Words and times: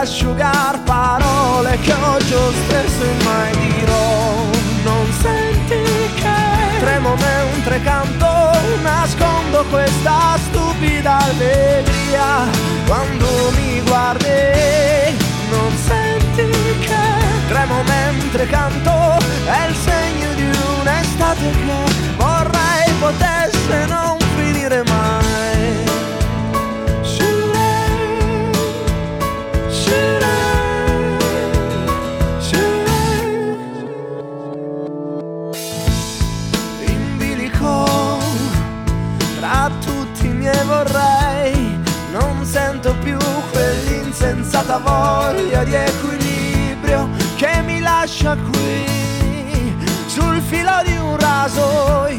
asciugar 0.00 0.80
parole 0.84 1.78
che 1.80 1.92
oggi 1.92 2.32
ho 2.32 2.50
stesso 2.64 3.02
e 3.02 3.24
mai 3.24 3.52
dirò. 3.56 4.48
Non 4.82 5.06
senti 5.20 5.82
che 6.14 6.78
tremo 6.78 7.14
mentre 7.16 7.82
canto, 7.82 8.26
nascondo 8.82 9.62
questa 9.68 10.38
stupida 10.48 11.18
allegria 11.18 12.48
quando 12.86 13.26
mi 13.56 13.80
guardi. 13.82 15.18
Non 15.50 15.72
senti 15.76 16.48
che 16.80 17.04
tremo 17.48 17.82
mentre 17.82 18.46
canto, 18.46 19.18
è 19.44 19.66
il 19.68 19.74
segno 19.74 20.32
di 20.34 20.50
un'estate 20.80 21.50
che 21.50 22.14
vorrei 22.16 22.90
potesse 23.00 23.84
non 23.86 24.16
finire 24.34 24.82
mai. 24.84 25.19
Quell'insensata 44.50 44.78
voglia 44.78 45.64
di 45.64 45.74
equilibrio 45.74 47.08
che 47.36 47.62
mi 47.62 47.80
lascia 47.80 48.36
qui 48.36 49.76
sul 50.06 50.40
filo 50.40 50.82
di 50.84 50.96
un 50.96 51.16
rasoio 51.18 52.18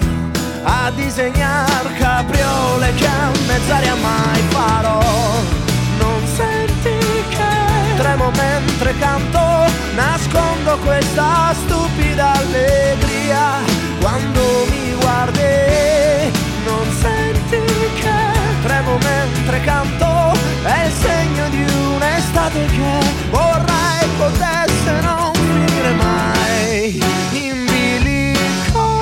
a 0.64 0.92
disegnar 0.96 1.94
capriole 1.98 2.94
che 2.96 3.06
a 3.06 3.32
mezz'aria 3.48 3.96
mai 3.96 4.42
farò. 4.50 5.00
Non 5.98 6.26
senti 6.26 6.98
che 7.30 7.98
tremo 7.98 8.32
mentre 8.32 8.98
canto 8.98 9.70
nascondo 9.96 10.78
questa 10.84 11.54
stupida 11.66 12.34
allegria. 12.34 13.60
Quando 14.00 14.42
mi 14.70 14.94
guardi 15.00 16.32
non 16.66 16.92
senti 17.00 17.62
che 18.00 18.20
tremo 18.64 18.98
mentre 18.98 19.62
canto 19.62 20.32
è 20.64 20.86
il 20.86 20.92
segno 20.94 21.50
di 21.50 21.61
un'estate 22.42 22.66
che 22.66 23.30
vorrei 23.30 24.08
potesse 24.18 25.00
non 25.02 25.32
finire 25.34 25.92
mai. 25.94 27.04
In 27.32 27.66
bilico 27.66 29.00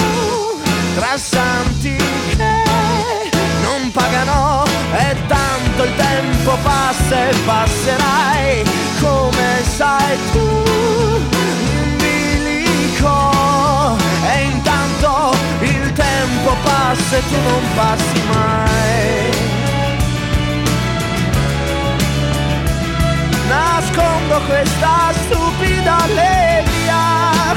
tra 0.96 1.18
santi 1.18 1.96
che 1.96 2.64
non 3.64 3.92
pagano 3.92 4.66
e 4.94 5.16
tanto 5.28 5.84
il 5.84 5.96
tempo 5.96 6.58
passa 6.64 7.30
e 7.30 7.36
passerai. 7.46 8.64
Come 9.00 9.64
sai 9.78 10.18
tu 10.34 10.48
in 11.40 11.98
bilico 11.98 13.32
e 14.28 14.44
intanto 14.44 15.36
il 15.62 15.94
tempo 15.94 16.56
passa 16.64 17.18
e 17.18 17.22
tu 17.28 17.36
non 17.36 17.64
passi 17.76 18.22
mai 18.34 19.59
nascondo 24.00 24.40
questa 24.48 25.12
stupida 25.26 25.98
allegria. 26.04 26.98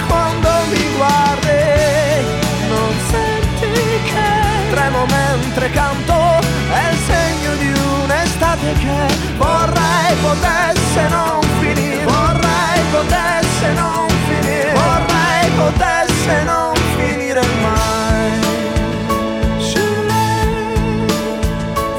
Quando 0.09 0.49
mi 0.71 0.97
guardi 0.97 2.27
non 2.69 2.93
senti 3.11 3.73
che 4.05 4.75
tremo 4.75 5.07
mentre 5.07 5.71
canto. 5.71 6.41
È 6.73 6.89
il 6.91 6.99
segno 7.07 7.55
di 7.57 7.73
un'estate 8.03 8.73
che 8.75 9.15
vorrei 9.37 10.15
potesse 10.21 11.09
non 11.09 11.41
finire. 11.61 12.05
Vorrei 12.05 12.81
potesse 12.91 13.73
non 13.75 14.09
finire. 14.27 14.73
Vorrei 14.73 15.51
potesse 15.57 16.43
non 16.45 16.75
finire 16.97 17.43
mai. 17.63 18.31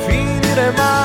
Finire 0.06 0.72
mai 0.76 1.03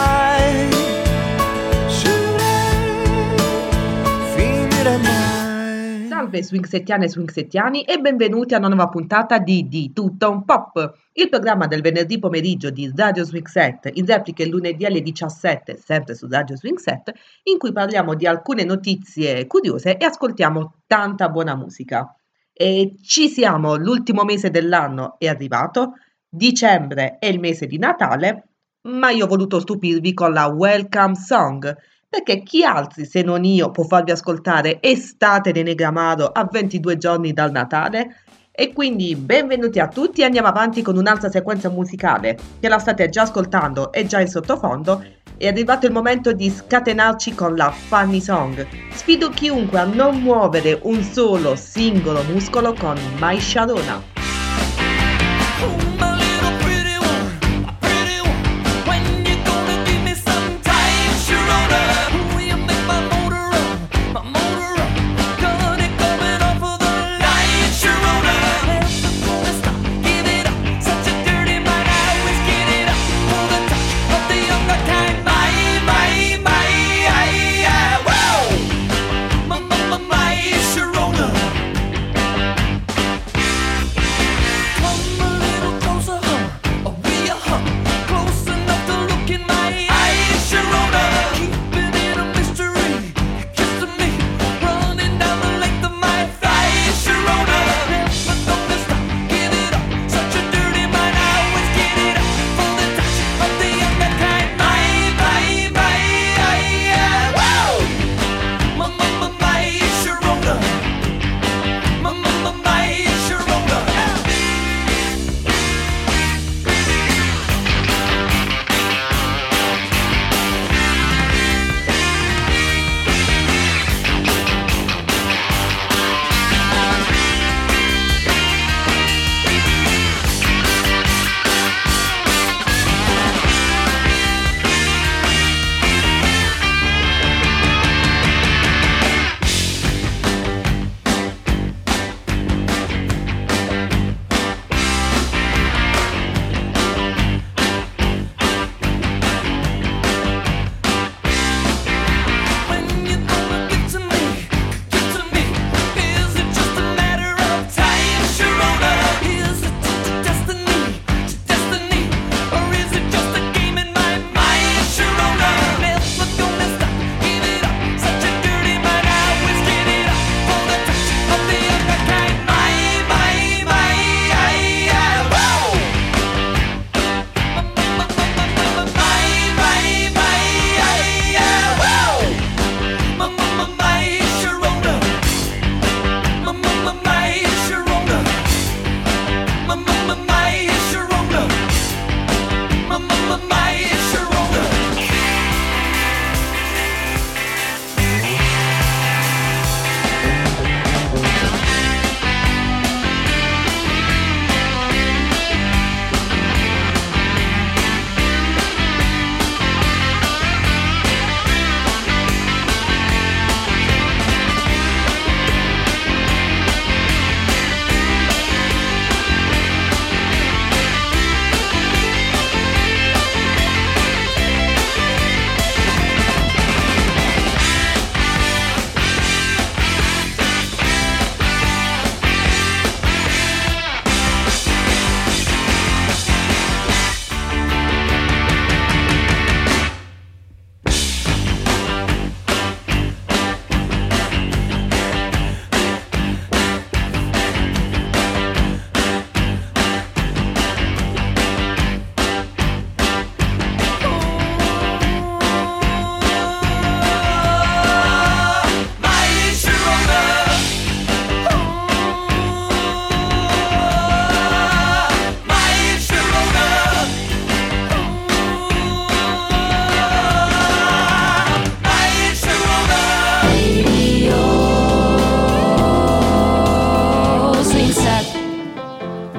Salve 6.28 6.42
swingsettiane 6.44 7.06
e 7.06 7.08
swingsettiani 7.08 7.82
e 7.84 7.98
benvenuti 8.00 8.52
a 8.52 8.58
una 8.58 8.68
nuova 8.68 8.88
puntata 8.88 9.38
di 9.38 9.66
Di 9.66 9.94
Tutto 9.94 10.30
un 10.30 10.44
Pop, 10.44 10.92
il 11.12 11.30
programma 11.30 11.66
del 11.66 11.80
venerdì 11.80 12.18
pomeriggio 12.18 12.68
di 12.68 12.92
Radio 12.94 13.24
Swing 13.24 13.46
Set, 13.46 13.88
in 13.94 14.04
replica 14.04 14.42
il 14.42 14.50
lunedì 14.50 14.84
alle 14.84 15.00
17, 15.00 15.78
sempre 15.78 16.14
su 16.14 16.28
Radio 16.28 16.54
Swing 16.54 16.76
Set, 16.76 17.14
in 17.44 17.56
cui 17.56 17.72
parliamo 17.72 18.14
di 18.14 18.26
alcune 18.26 18.64
notizie 18.64 19.46
curiose 19.46 19.96
e 19.96 20.04
ascoltiamo 20.04 20.82
tanta 20.86 21.30
buona 21.30 21.56
musica. 21.56 22.14
E 22.52 22.96
ci 23.02 23.30
siamo, 23.30 23.76
l'ultimo 23.76 24.24
mese 24.24 24.50
dell'anno 24.50 25.14
è 25.18 25.28
arrivato, 25.28 25.94
dicembre 26.28 27.16
è 27.18 27.26
il 27.26 27.40
mese 27.40 27.66
di 27.66 27.78
Natale, 27.78 28.48
ma 28.82 29.08
io 29.10 29.24
ho 29.24 29.28
voluto 29.28 29.60
stupirvi 29.60 30.12
con 30.12 30.34
la 30.34 30.46
Welcome 30.48 31.14
Song, 31.14 31.74
perché 32.08 32.42
chi 32.42 32.64
altri 32.64 33.04
se 33.04 33.22
non 33.22 33.44
io 33.44 33.70
può 33.70 33.84
farvi 33.84 34.12
ascoltare 34.12 34.78
Estate 34.80 35.52
di 35.52 35.62
Negramaro 35.62 36.26
a 36.26 36.48
22 36.50 36.96
giorni 36.96 37.32
dal 37.32 37.50
Natale? 37.50 38.22
E 38.50 38.72
quindi 38.72 39.14
benvenuti 39.14 39.78
a 39.78 39.88
tutti 39.88 40.24
andiamo 40.24 40.48
avanti 40.48 40.82
con 40.82 40.96
un'altra 40.96 41.30
sequenza 41.30 41.68
musicale 41.68 42.36
che 42.58 42.68
la 42.68 42.78
state 42.78 43.08
già 43.08 43.22
ascoltando 43.22 43.92
e 43.92 44.06
già 44.06 44.20
in 44.20 44.26
sottofondo. 44.26 45.04
È 45.36 45.46
arrivato 45.46 45.86
il 45.86 45.92
momento 45.92 46.32
di 46.32 46.50
scatenarci 46.50 47.34
con 47.34 47.54
la 47.54 47.70
Funny 47.70 48.20
Song. 48.20 48.66
Sfido 48.90 49.28
chiunque 49.28 49.78
a 49.78 49.84
non 49.84 50.20
muovere 50.20 50.80
un 50.82 51.02
solo 51.02 51.54
singolo 51.54 52.24
muscolo 52.24 52.72
con 52.72 52.98
My 53.20 53.38
Sharona. 53.38 54.16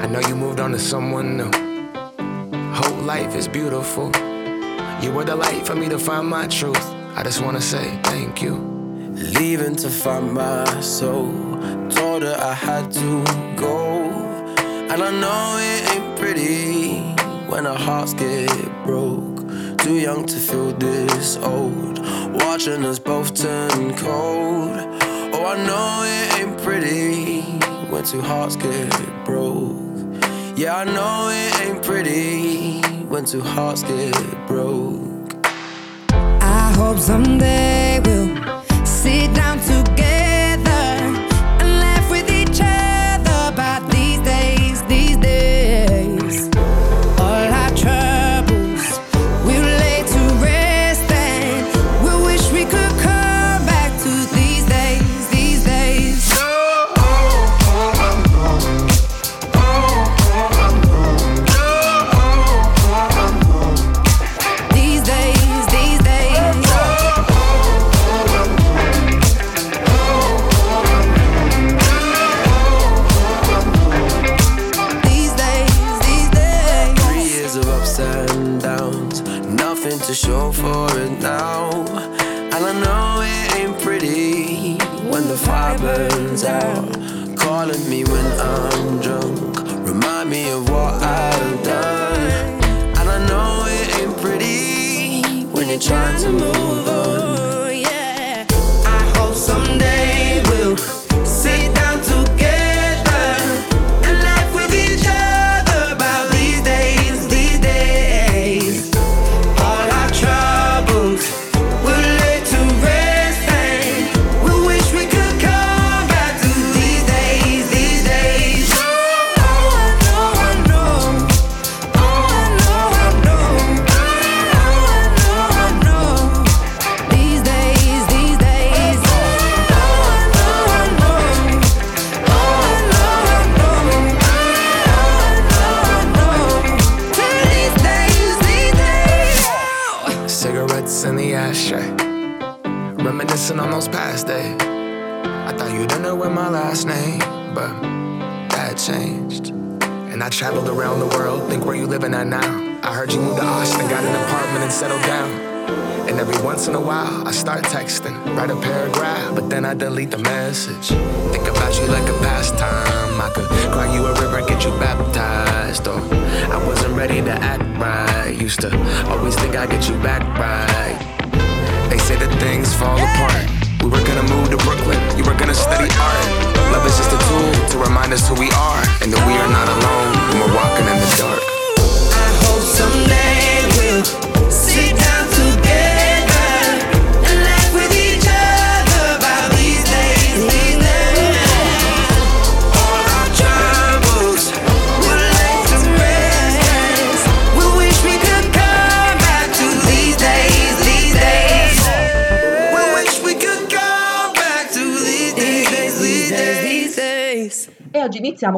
know 0.10 0.20
you 0.28 0.36
moved 0.36 0.60
on 0.60 0.72
to 0.72 0.80
someone 0.80 1.38
new. 1.38 1.52
Hope 2.74 3.04
life 3.04 3.36
is 3.36 3.48
beautiful. 3.48 4.12
You 5.02 5.12
were 5.12 5.24
the 5.24 5.36
light 5.36 5.68
for 5.68 5.76
me 5.76 5.88
to 5.90 6.00
find 6.00 6.28
my 6.28 6.48
truth. 6.48 6.84
I 7.16 7.22
just 7.22 7.42
wanna 7.42 7.62
say 7.62 8.00
thank 8.04 8.42
you. 8.42 8.56
Leaving 9.38 9.76
to 9.76 9.90
find 9.90 10.34
my 10.34 10.66
soul. 10.82 11.32
Told 11.90 12.24
her 12.24 12.36
I 12.40 12.54
had 12.54 12.92
to 12.94 13.24
go. 13.56 14.10
And 14.92 15.04
I 15.04 15.12
know 15.12 15.58
it 15.60 15.92
ain't 15.92 16.20
pretty 16.20 17.02
when 17.48 17.68
our 17.68 17.78
hearts 17.78 18.16
get 18.16 18.50
broke. 18.84 19.38
Too 19.78 20.00
young 20.00 20.26
to 20.26 20.38
feel 20.38 20.72
this 20.72 21.38
old. 21.38 22.00
Watching 22.42 22.84
us 22.84 22.98
both 22.98 23.36
turn 23.36 23.96
cold. 23.96 24.76
Oh, 25.34 25.46
I 25.46 25.56
know 25.68 26.04
it 26.04 26.40
ain't 26.40 26.62
pretty 26.64 27.42
when 27.92 28.04
two 28.04 28.22
hearts 28.22 28.56
get 28.56 28.90
broke. 29.24 29.89
Yeah, 30.60 30.76
I 30.76 30.84
know 30.84 31.30
it 31.32 31.62
ain't 31.62 31.82
pretty 31.86 32.82
when 33.08 33.24
two 33.24 33.40
hearts 33.40 33.82
get 33.84 34.14
broke. 34.46 35.34
I 36.12 36.74
hope 36.76 36.98
someday 36.98 38.02
we'll 38.04 38.36
sit 38.86 39.34
down 39.34 39.60
together 39.60 40.09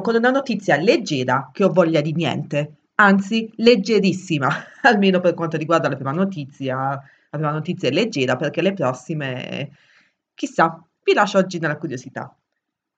con 0.02 0.16
una 0.16 0.30
notizia 0.30 0.78
leggera 0.78 1.50
che 1.54 1.64
ho 1.64 1.70
voglia 1.70 2.02
di 2.02 2.14
niente, 2.14 2.82
anzi 2.96 3.52
leggerissima, 3.58 4.50
almeno 4.84 5.20
per 5.20 5.34
quanto 5.34 5.58
riguarda 5.58 5.90
la 5.90 5.96
prima 5.96 6.12
notizia. 6.12 6.78
La 7.34 7.38
prima 7.38 7.52
notizia 7.52 7.88
è 7.88 7.92
leggera 7.92 8.36
perché 8.36 8.62
le 8.62 8.74
prossime, 8.74 9.72
chissà, 10.34 10.84
vi 11.04 11.14
lascio 11.14 11.38
oggi 11.38 11.60
nella 11.60 11.78
curiosità. 11.78 12.36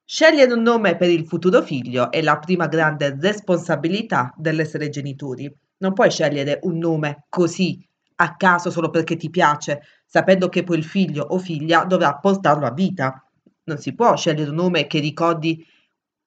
Scegliere 0.05 0.51
un 0.51 0.61
nome 0.61 0.97
per 0.97 1.09
il 1.09 1.25
futuro 1.25 1.61
figlio 1.61 2.11
è 2.11 2.21
la 2.21 2.37
prima 2.37 2.67
grande 2.67 3.15
responsabilità 3.19 4.33
dell'essere 4.35 4.89
genitori. 4.89 5.51
Non 5.77 5.93
puoi 5.93 6.11
scegliere 6.11 6.59
un 6.63 6.77
nome 6.77 7.25
così, 7.29 7.87
a 8.15 8.35
caso, 8.35 8.69
solo 8.69 8.89
perché 8.89 9.15
ti 9.15 9.29
piace, 9.29 9.81
sapendo 10.05 10.49
che 10.49 10.63
poi 10.63 10.77
il 10.77 10.83
figlio 10.83 11.23
o 11.23 11.37
figlia 11.37 11.85
dovrà 11.85 12.15
portarlo 12.15 12.65
a 12.65 12.73
vita. 12.73 13.25
Non 13.65 13.77
si 13.77 13.95
può 13.95 14.15
scegliere 14.15 14.49
un 14.49 14.55
nome 14.55 14.87
che 14.87 14.99
ricordi 14.99 15.65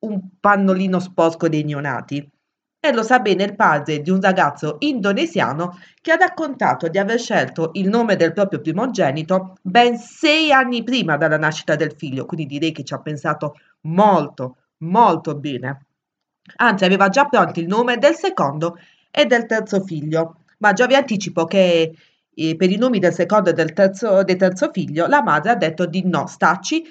un 0.00 0.20
pannolino 0.40 0.98
sporco 0.98 1.48
dei 1.48 1.64
neonati. 1.64 2.30
E 2.78 2.92
lo 2.92 3.02
sa 3.02 3.18
bene 3.18 3.44
il 3.44 3.56
padre 3.56 4.00
di 4.00 4.10
un 4.10 4.20
ragazzo 4.20 4.76
indonesiano 4.80 5.78
che 6.00 6.12
ha 6.12 6.16
raccontato 6.16 6.88
di 6.88 6.98
aver 6.98 7.18
scelto 7.18 7.70
il 7.72 7.88
nome 7.88 8.14
del 8.16 8.32
proprio 8.32 8.60
primogenito 8.60 9.56
ben 9.62 9.96
sei 9.96 10.52
anni 10.52 10.84
prima 10.84 11.16
della 11.16 11.38
nascita 11.38 11.74
del 11.74 11.94
figlio, 11.96 12.26
quindi 12.26 12.46
direi 12.46 12.72
che 12.72 12.84
ci 12.84 12.94
ha 12.94 13.00
pensato 13.00 13.56
molto, 13.82 14.58
molto 14.78 15.34
bene. 15.34 15.86
Anzi, 16.56 16.84
aveva 16.84 17.08
già 17.08 17.24
pronto 17.24 17.58
il 17.58 17.66
nome 17.66 17.98
del 17.98 18.14
secondo 18.14 18.78
e 19.10 19.24
del 19.24 19.46
terzo 19.46 19.82
figlio, 19.82 20.44
ma 20.58 20.72
già 20.72 20.86
vi 20.86 20.94
anticipo 20.94 21.44
che 21.44 21.92
eh, 22.32 22.56
per 22.56 22.70
i 22.70 22.76
nomi 22.76 22.98
del 23.00 23.14
secondo 23.14 23.50
e 23.50 23.52
del 23.52 23.72
terzo, 23.72 24.22
del 24.22 24.36
terzo 24.36 24.70
figlio 24.70 25.06
la 25.06 25.22
madre 25.22 25.50
ha 25.50 25.56
detto 25.56 25.86
di 25.86 26.06
no, 26.06 26.26
stacci, 26.26 26.84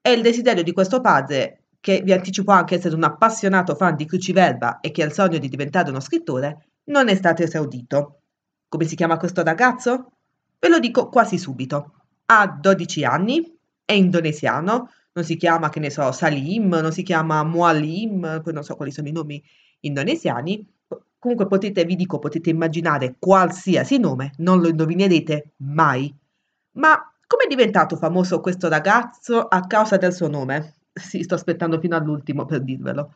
e 0.00 0.12
il 0.12 0.22
desiderio 0.22 0.62
di 0.62 0.72
questo 0.72 1.00
padre 1.00 1.61
che 1.82 2.00
vi 2.04 2.12
anticipo 2.12 2.52
anche 2.52 2.76
essere 2.76 2.94
un 2.94 3.02
appassionato 3.02 3.74
fan 3.74 3.96
di 3.96 4.06
Cruciverba 4.06 4.78
e 4.78 4.92
che 4.92 5.02
ha 5.02 5.06
il 5.06 5.12
sogno 5.12 5.38
di 5.38 5.48
diventare 5.48 5.90
uno 5.90 5.98
scrittore, 5.98 6.68
non 6.84 7.08
è 7.08 7.14
stato 7.16 7.42
esaudito. 7.42 8.20
Come 8.68 8.84
si 8.84 8.94
chiama 8.94 9.16
questo 9.16 9.42
ragazzo? 9.42 10.12
Ve 10.60 10.68
lo 10.68 10.78
dico 10.78 11.08
quasi 11.08 11.38
subito. 11.38 12.04
Ha 12.26 12.46
12 12.46 13.04
anni, 13.04 13.58
è 13.84 13.94
indonesiano, 13.94 14.90
non 15.12 15.24
si 15.24 15.36
chiama, 15.36 15.70
che 15.70 15.80
ne 15.80 15.90
so, 15.90 16.12
Salim, 16.12 16.68
non 16.68 16.92
si 16.92 17.02
chiama 17.02 17.42
Mualim, 17.42 18.40
poi 18.44 18.52
non 18.52 18.62
so 18.62 18.76
quali 18.76 18.92
sono 18.92 19.08
i 19.08 19.12
nomi 19.12 19.42
indonesiani. 19.80 20.64
Comunque 21.18 21.48
potete, 21.48 21.84
vi 21.84 21.96
dico, 21.96 22.20
potete 22.20 22.50
immaginare 22.50 23.16
qualsiasi 23.18 23.98
nome, 23.98 24.34
non 24.36 24.60
lo 24.60 24.68
indovinerete 24.68 25.54
mai. 25.56 26.14
Ma 26.76 26.94
come 27.26 27.42
è 27.42 27.48
diventato 27.48 27.96
famoso 27.96 28.40
questo 28.40 28.68
ragazzo 28.68 29.40
a 29.40 29.66
causa 29.66 29.96
del 29.96 30.12
suo 30.12 30.28
nome? 30.28 30.76
Sì, 30.96 31.22
sto 31.22 31.34
aspettando 31.34 31.80
fino 31.80 31.96
all'ultimo 31.96 32.44
per 32.44 32.62
dirvelo. 32.62 33.14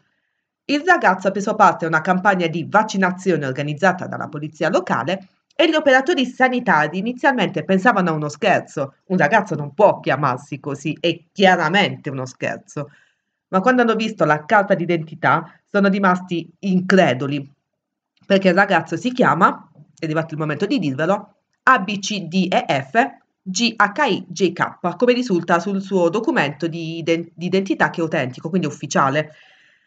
Il 0.64 0.82
ragazzo 0.84 1.28
ha 1.28 1.30
preso 1.30 1.54
parte 1.54 1.84
a 1.84 1.88
una 1.88 2.00
campagna 2.00 2.46
di 2.46 2.66
vaccinazione 2.68 3.46
organizzata 3.46 4.06
dalla 4.06 4.28
polizia 4.28 4.68
locale 4.70 5.28
e 5.54 5.68
gli 5.68 5.74
operatori 5.74 6.24
sanitari 6.26 6.98
inizialmente 6.98 7.64
pensavano 7.64 8.10
a 8.10 8.14
uno 8.14 8.28
scherzo. 8.28 8.94
Un 9.06 9.18
ragazzo 9.18 9.54
non 9.54 9.74
può 9.74 10.00
chiamarsi 10.00 10.58
così, 10.58 10.96
è 10.98 11.20
chiaramente 11.32 12.10
uno 12.10 12.26
scherzo. 12.26 12.90
Ma 13.48 13.60
quando 13.60 13.82
hanno 13.82 13.94
visto 13.94 14.24
la 14.24 14.44
carta 14.44 14.74
d'identità 14.74 15.60
sono 15.70 15.88
rimasti 15.88 16.50
increduli, 16.60 17.48
perché 18.26 18.48
il 18.48 18.54
ragazzo 18.54 18.96
si 18.96 19.12
chiama, 19.12 19.70
è 19.98 20.04
arrivato 20.04 20.34
il 20.34 20.40
momento 20.40 20.66
di 20.66 20.78
dirvelo, 20.78 21.34
ABCDEF 21.62 23.16
GHIJK, 23.48 24.96
come 24.96 25.12
risulta 25.12 25.58
sul 25.60 25.80
suo 25.80 26.08
documento 26.08 26.66
di, 26.66 26.98
iden- 26.98 27.30
di 27.34 27.46
identità 27.46 27.90
che 27.90 28.00
è 28.00 28.02
autentico, 28.02 28.48
quindi 28.48 28.66
ufficiale. 28.66 29.32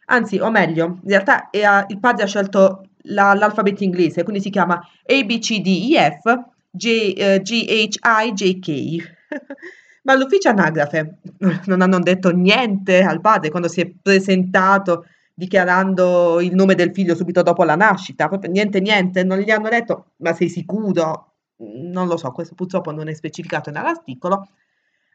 Anzi, 0.05 0.39
o 0.39 0.49
meglio, 0.49 0.99
in 1.03 1.09
realtà 1.09 1.49
è- 1.49 1.85
il 1.89 1.99
padre 1.99 2.23
ha 2.23 2.27
scelto 2.27 2.85
la- 3.03 3.33
l'alfabeto 3.33 3.83
inglese, 3.83 4.23
quindi 4.23 4.41
si 4.41 4.49
chiama 4.49 4.81
ABCDEF 5.05 6.37
J- 6.71 7.13
eh, 7.17 7.41
GHIJK. 7.41 9.17
Ma 10.03 10.13
all'ufficio 10.13 10.49
anagrafe 10.49 11.17
non 11.65 11.81
hanno 11.81 11.99
detto 11.99 12.31
niente 12.31 13.01
al 13.01 13.19
padre 13.21 13.49
quando 13.49 13.67
si 13.67 13.81
è 13.81 13.91
presentato 14.01 15.05
dichiarando 15.33 16.39
il 16.41 16.53
nome 16.55 16.75
del 16.75 16.91
figlio 16.93 17.15
subito 17.15 17.41
dopo 17.43 17.63
la 17.63 17.75
nascita, 17.75 18.27
proprio 18.27 18.51
niente, 18.51 18.79
niente, 18.79 19.23
non 19.23 19.37
gli 19.37 19.49
hanno 19.51 19.69
detto, 19.69 20.11
ma 20.17 20.33
sei 20.33 20.49
sicuro? 20.49 21.28
Non 21.61 22.07
lo 22.07 22.15
so, 22.15 22.31
questo 22.31 22.55
purtroppo 22.55 22.91
non 22.91 23.09
è 23.09 23.13
specificato 23.13 23.69
nell'articolo, 23.69 24.47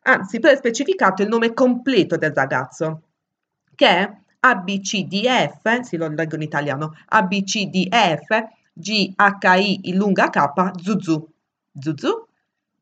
anzi, 0.02 0.38
è 0.38 0.56
specificato 0.56 1.22
il 1.22 1.28
nome 1.28 1.54
completo 1.54 2.16
del 2.18 2.32
ragazzo, 2.34 3.02
che 3.74 3.86
è 3.88 4.16
ABCDF, 4.40 5.80
sì 5.80 5.96
lo 5.96 6.06
leggo 6.08 6.34
in 6.36 6.42
italiano, 6.42 6.94
ABCDF 7.06 8.44
GHI 8.74 9.94
lunga 9.94 10.28
K, 10.28 10.80
Zuzu. 10.82 11.28
Zuzu? 11.80 12.26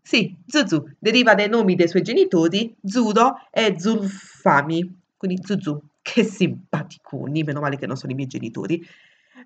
Sì, 0.03 0.37
Zuzu, 0.45 0.85
deriva 0.99 1.35
dai 1.37 1.49
nomi 1.49 1.77
dei 1.77 1.87
suoi 1.87 2.03
genitori, 2.03 2.75
Zuro 2.83 3.47
e 3.53 3.79
Zulfami, 3.79 5.03
quindi 5.17 5.41
Zuzu, 5.41 5.81
che 6.03 6.25
simpaticoni, 6.25 7.45
meno 7.45 7.61
male 7.61 7.77
che 7.77 7.87
non 7.87 7.97
sono 7.97 8.11
i 8.11 8.17
miei 8.17 8.27
genitori. 8.27 8.85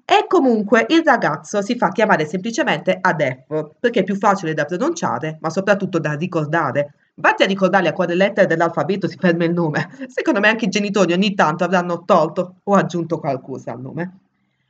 E 0.09 0.27
comunque 0.29 0.87
il 0.91 1.03
ragazzo 1.05 1.61
si 1.63 1.77
fa 1.77 1.89
chiamare 1.89 2.27
semplicemente 2.27 2.97
Adef, 3.01 3.73
perché 3.81 4.01
è 4.01 4.05
più 4.05 4.15
facile 4.15 4.55
da 4.55 4.65
pronunciare, 4.65 5.39
ma 5.41 5.51
soprattutto 5.51 5.99
da 5.99 6.13
ricordare. 6.13 6.95
Basti 7.13 7.43
a 7.43 7.47
ricordare 7.47 7.89
a 7.89 7.93
quale 7.93 8.15
lettere 8.15 8.47
dell'alfabeto 8.47 9.09
si 9.09 9.17
ferma 9.19 9.45
il 9.45 9.53
nome. 9.53 9.89
Secondo 10.07 10.39
me 10.39 10.47
anche 10.47 10.67
i 10.67 10.69
genitori 10.69 11.13
ogni 11.13 11.35
tanto 11.35 11.65
avranno 11.65 12.05
tolto 12.05 12.61
o 12.63 12.75
aggiunto 12.75 13.19
qualcosa 13.19 13.73
al 13.73 13.81
nome. 13.81 14.19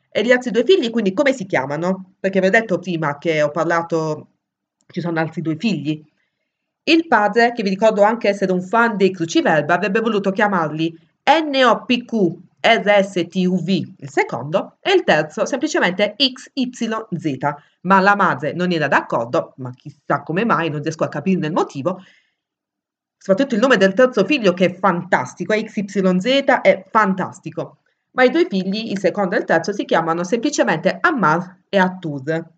E 0.08 0.24
gli 0.24 0.32
altri 0.32 0.50
due 0.50 0.64
figli, 0.64 0.88
quindi 0.88 1.12
come 1.12 1.34
si 1.34 1.44
chiamano? 1.44 2.12
Perché 2.18 2.40
vi 2.40 2.46
ho 2.46 2.50
detto 2.50 2.78
prima 2.78 3.18
che 3.18 3.42
ho 3.42 3.50
parlato, 3.50 4.28
ci 4.86 5.02
sono 5.02 5.20
altri 5.20 5.42
due 5.42 5.56
figli. 5.56 6.02
Il 6.84 7.06
padre, 7.08 7.52
che 7.52 7.62
vi 7.62 7.68
ricordo 7.68 8.00
anche 8.00 8.30
essere 8.30 8.52
un 8.52 8.62
fan 8.62 8.96
dei 8.96 9.10
cruciverba, 9.10 9.74
avrebbe 9.74 10.00
voluto 10.00 10.30
chiamarli 10.30 10.98
NOPQ 11.24 12.44
RSTUV, 12.66 13.68
il 13.98 14.10
secondo, 14.10 14.78
e 14.80 14.92
il 14.92 15.04
terzo 15.04 15.46
semplicemente 15.46 16.16
XYZ. 16.16 17.38
Ma 17.82 18.00
la 18.00 18.16
madre 18.16 18.52
non 18.52 18.72
era 18.72 18.88
d'accordo, 18.88 19.54
ma 19.58 19.70
chissà 19.70 20.22
come 20.22 20.44
mai, 20.44 20.68
non 20.68 20.82
riesco 20.82 21.04
a 21.04 21.08
capirne 21.08 21.46
il 21.46 21.52
motivo. 21.52 22.02
Soprattutto 23.16 23.54
il 23.54 23.60
nome 23.60 23.76
del 23.76 23.94
terzo 23.94 24.24
figlio 24.24 24.52
che 24.52 24.66
è 24.66 24.74
fantastico, 24.74 25.52
è 25.52 25.62
XYZ 25.62 26.44
è 26.62 26.84
fantastico. 26.90 27.78
Ma 28.12 28.24
i 28.24 28.30
due 28.30 28.46
figli, 28.48 28.90
il 28.90 28.98
secondo 28.98 29.36
e 29.36 29.38
il 29.38 29.44
terzo, 29.44 29.72
si 29.72 29.84
chiamano 29.84 30.24
semplicemente 30.24 30.98
Ammar 31.00 31.60
e 31.68 31.78
Attur. 31.78 32.54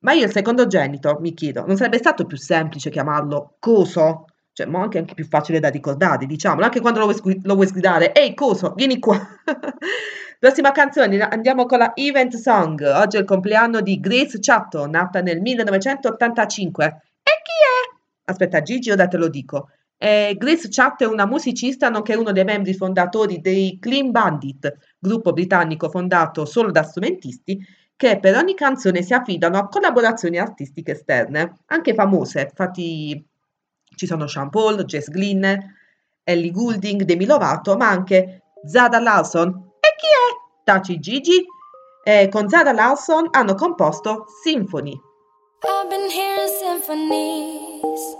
Ma 0.00 0.12
io 0.12 0.24
il 0.24 0.32
secondogenito, 0.32 1.18
mi 1.20 1.32
chiedo, 1.32 1.64
non 1.66 1.76
sarebbe 1.76 1.98
stato 1.98 2.26
più 2.26 2.36
semplice 2.36 2.90
chiamarlo 2.90 3.56
Coso? 3.58 4.26
Cioè, 4.54 4.66
ma 4.66 4.82
anche, 4.82 4.98
anche 4.98 5.14
più 5.14 5.24
facile 5.24 5.60
da 5.60 5.68
ricordare, 5.68 6.26
diciamolo, 6.26 6.64
anche 6.64 6.80
quando 6.80 6.98
lo 6.98 7.06
vuoi, 7.06 7.16
sgui- 7.16 7.40
lo 7.42 7.54
vuoi 7.54 7.66
sgridare, 7.66 8.12
ehi 8.12 8.34
Coso, 8.34 8.74
vieni 8.74 8.98
qua! 8.98 9.18
Prossima 10.38 10.72
canzone, 10.72 11.18
andiamo 11.20 11.66
con 11.66 11.78
la 11.78 11.92
Event 11.94 12.36
Song. 12.36 12.82
Oggi 12.82 13.16
è 13.16 13.20
il 13.20 13.26
compleanno 13.26 13.80
di 13.80 13.98
Grace 14.00 14.38
Chatto, 14.40 14.86
nata 14.86 15.22
nel 15.22 15.40
1985. 15.40 16.84
E 16.84 17.30
chi 17.42 17.52
è? 17.92 17.96
Aspetta, 18.24 18.60
Gigi, 18.60 18.90
ora 18.90 19.06
te 19.06 19.16
lo 19.16 19.28
dico. 19.28 19.70
Eh, 19.96 20.34
Grace 20.36 20.68
Chatto 20.68 21.04
è 21.04 21.06
una 21.06 21.26
musicista 21.26 21.88
nonché 21.88 22.14
uno 22.14 22.32
dei 22.32 22.44
membri 22.44 22.74
fondatori 22.74 23.40
dei 23.40 23.78
Clean 23.80 24.10
Bandit, 24.10 24.96
gruppo 24.98 25.32
britannico 25.32 25.88
fondato 25.88 26.44
solo 26.44 26.72
da 26.72 26.82
strumentisti 26.82 27.64
che 27.94 28.18
per 28.18 28.36
ogni 28.36 28.54
canzone 28.54 29.00
si 29.02 29.14
affidano 29.14 29.58
a 29.58 29.68
collaborazioni 29.68 30.38
artistiche 30.38 30.90
esterne, 30.90 31.58
anche 31.66 31.94
famose. 31.94 32.40
Infatti 32.50 33.24
ci 33.94 34.06
sono 34.06 34.26
Sean 34.26 34.50
Paul, 34.50 34.84
Jess 34.84 35.08
Glynn, 35.08 35.44
Ellie 36.24 36.50
Goulding, 36.50 37.02
Demi 37.02 37.26
Lovato, 37.26 37.76
ma 37.76 37.88
anche 37.88 38.42
Zara 38.64 38.98
Larson. 38.98 39.48
E 39.80 39.94
chi 39.96 40.06
è? 40.06 40.62
Taci 40.64 40.98
Gigi. 40.98 41.44
E 42.04 42.28
con 42.28 42.48
Zara 42.48 42.72
Larson 42.72 43.28
hanno 43.30 43.54
composto 43.54 44.26
Symphony. 44.42 44.98
I've 45.64 45.88
been 45.88 46.10
hearing 46.10 46.48
symphonies. 46.58 48.16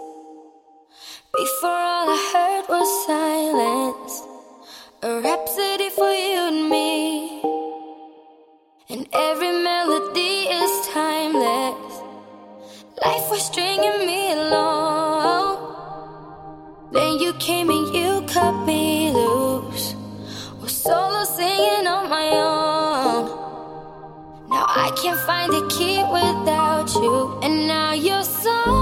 Before 1.33 1.71
all 1.71 2.09
I 2.09 2.31
heard 2.33 2.69
was 2.69 3.07
silence. 3.07 4.23
A 5.03 5.21
rhapsody 5.21 5.91
for 5.91 6.13
you 6.13 6.47
and 6.47 6.69
me. 6.69 7.43
And 8.89 9.09
every 9.13 9.51
melody 9.51 10.47
is 10.49 10.89
timeless. 10.93 12.03
Life 13.05 13.31
was 13.31 13.43
stringing 13.43 14.07
me 14.07 14.33
along. 14.33 15.02
Then 16.93 17.19
you 17.19 17.33
came 17.35 17.71
and 17.71 17.95
you 17.95 18.23
cut 18.27 18.53
me 18.67 19.11
loose. 19.13 19.95
Was 20.61 20.77
solo 20.77 21.25
singing 21.25 21.87
on 21.87 22.11
my 22.11 22.29
own. 22.51 23.25
Now 24.51 24.67
I 24.69 24.91
can't 25.01 25.19
find 25.21 25.51
a 25.55 25.67
key 25.69 26.03
without 26.13 26.95
you. 26.95 27.41
And 27.43 27.67
now 27.67 27.93
you're 27.95 28.23
song 28.23 28.82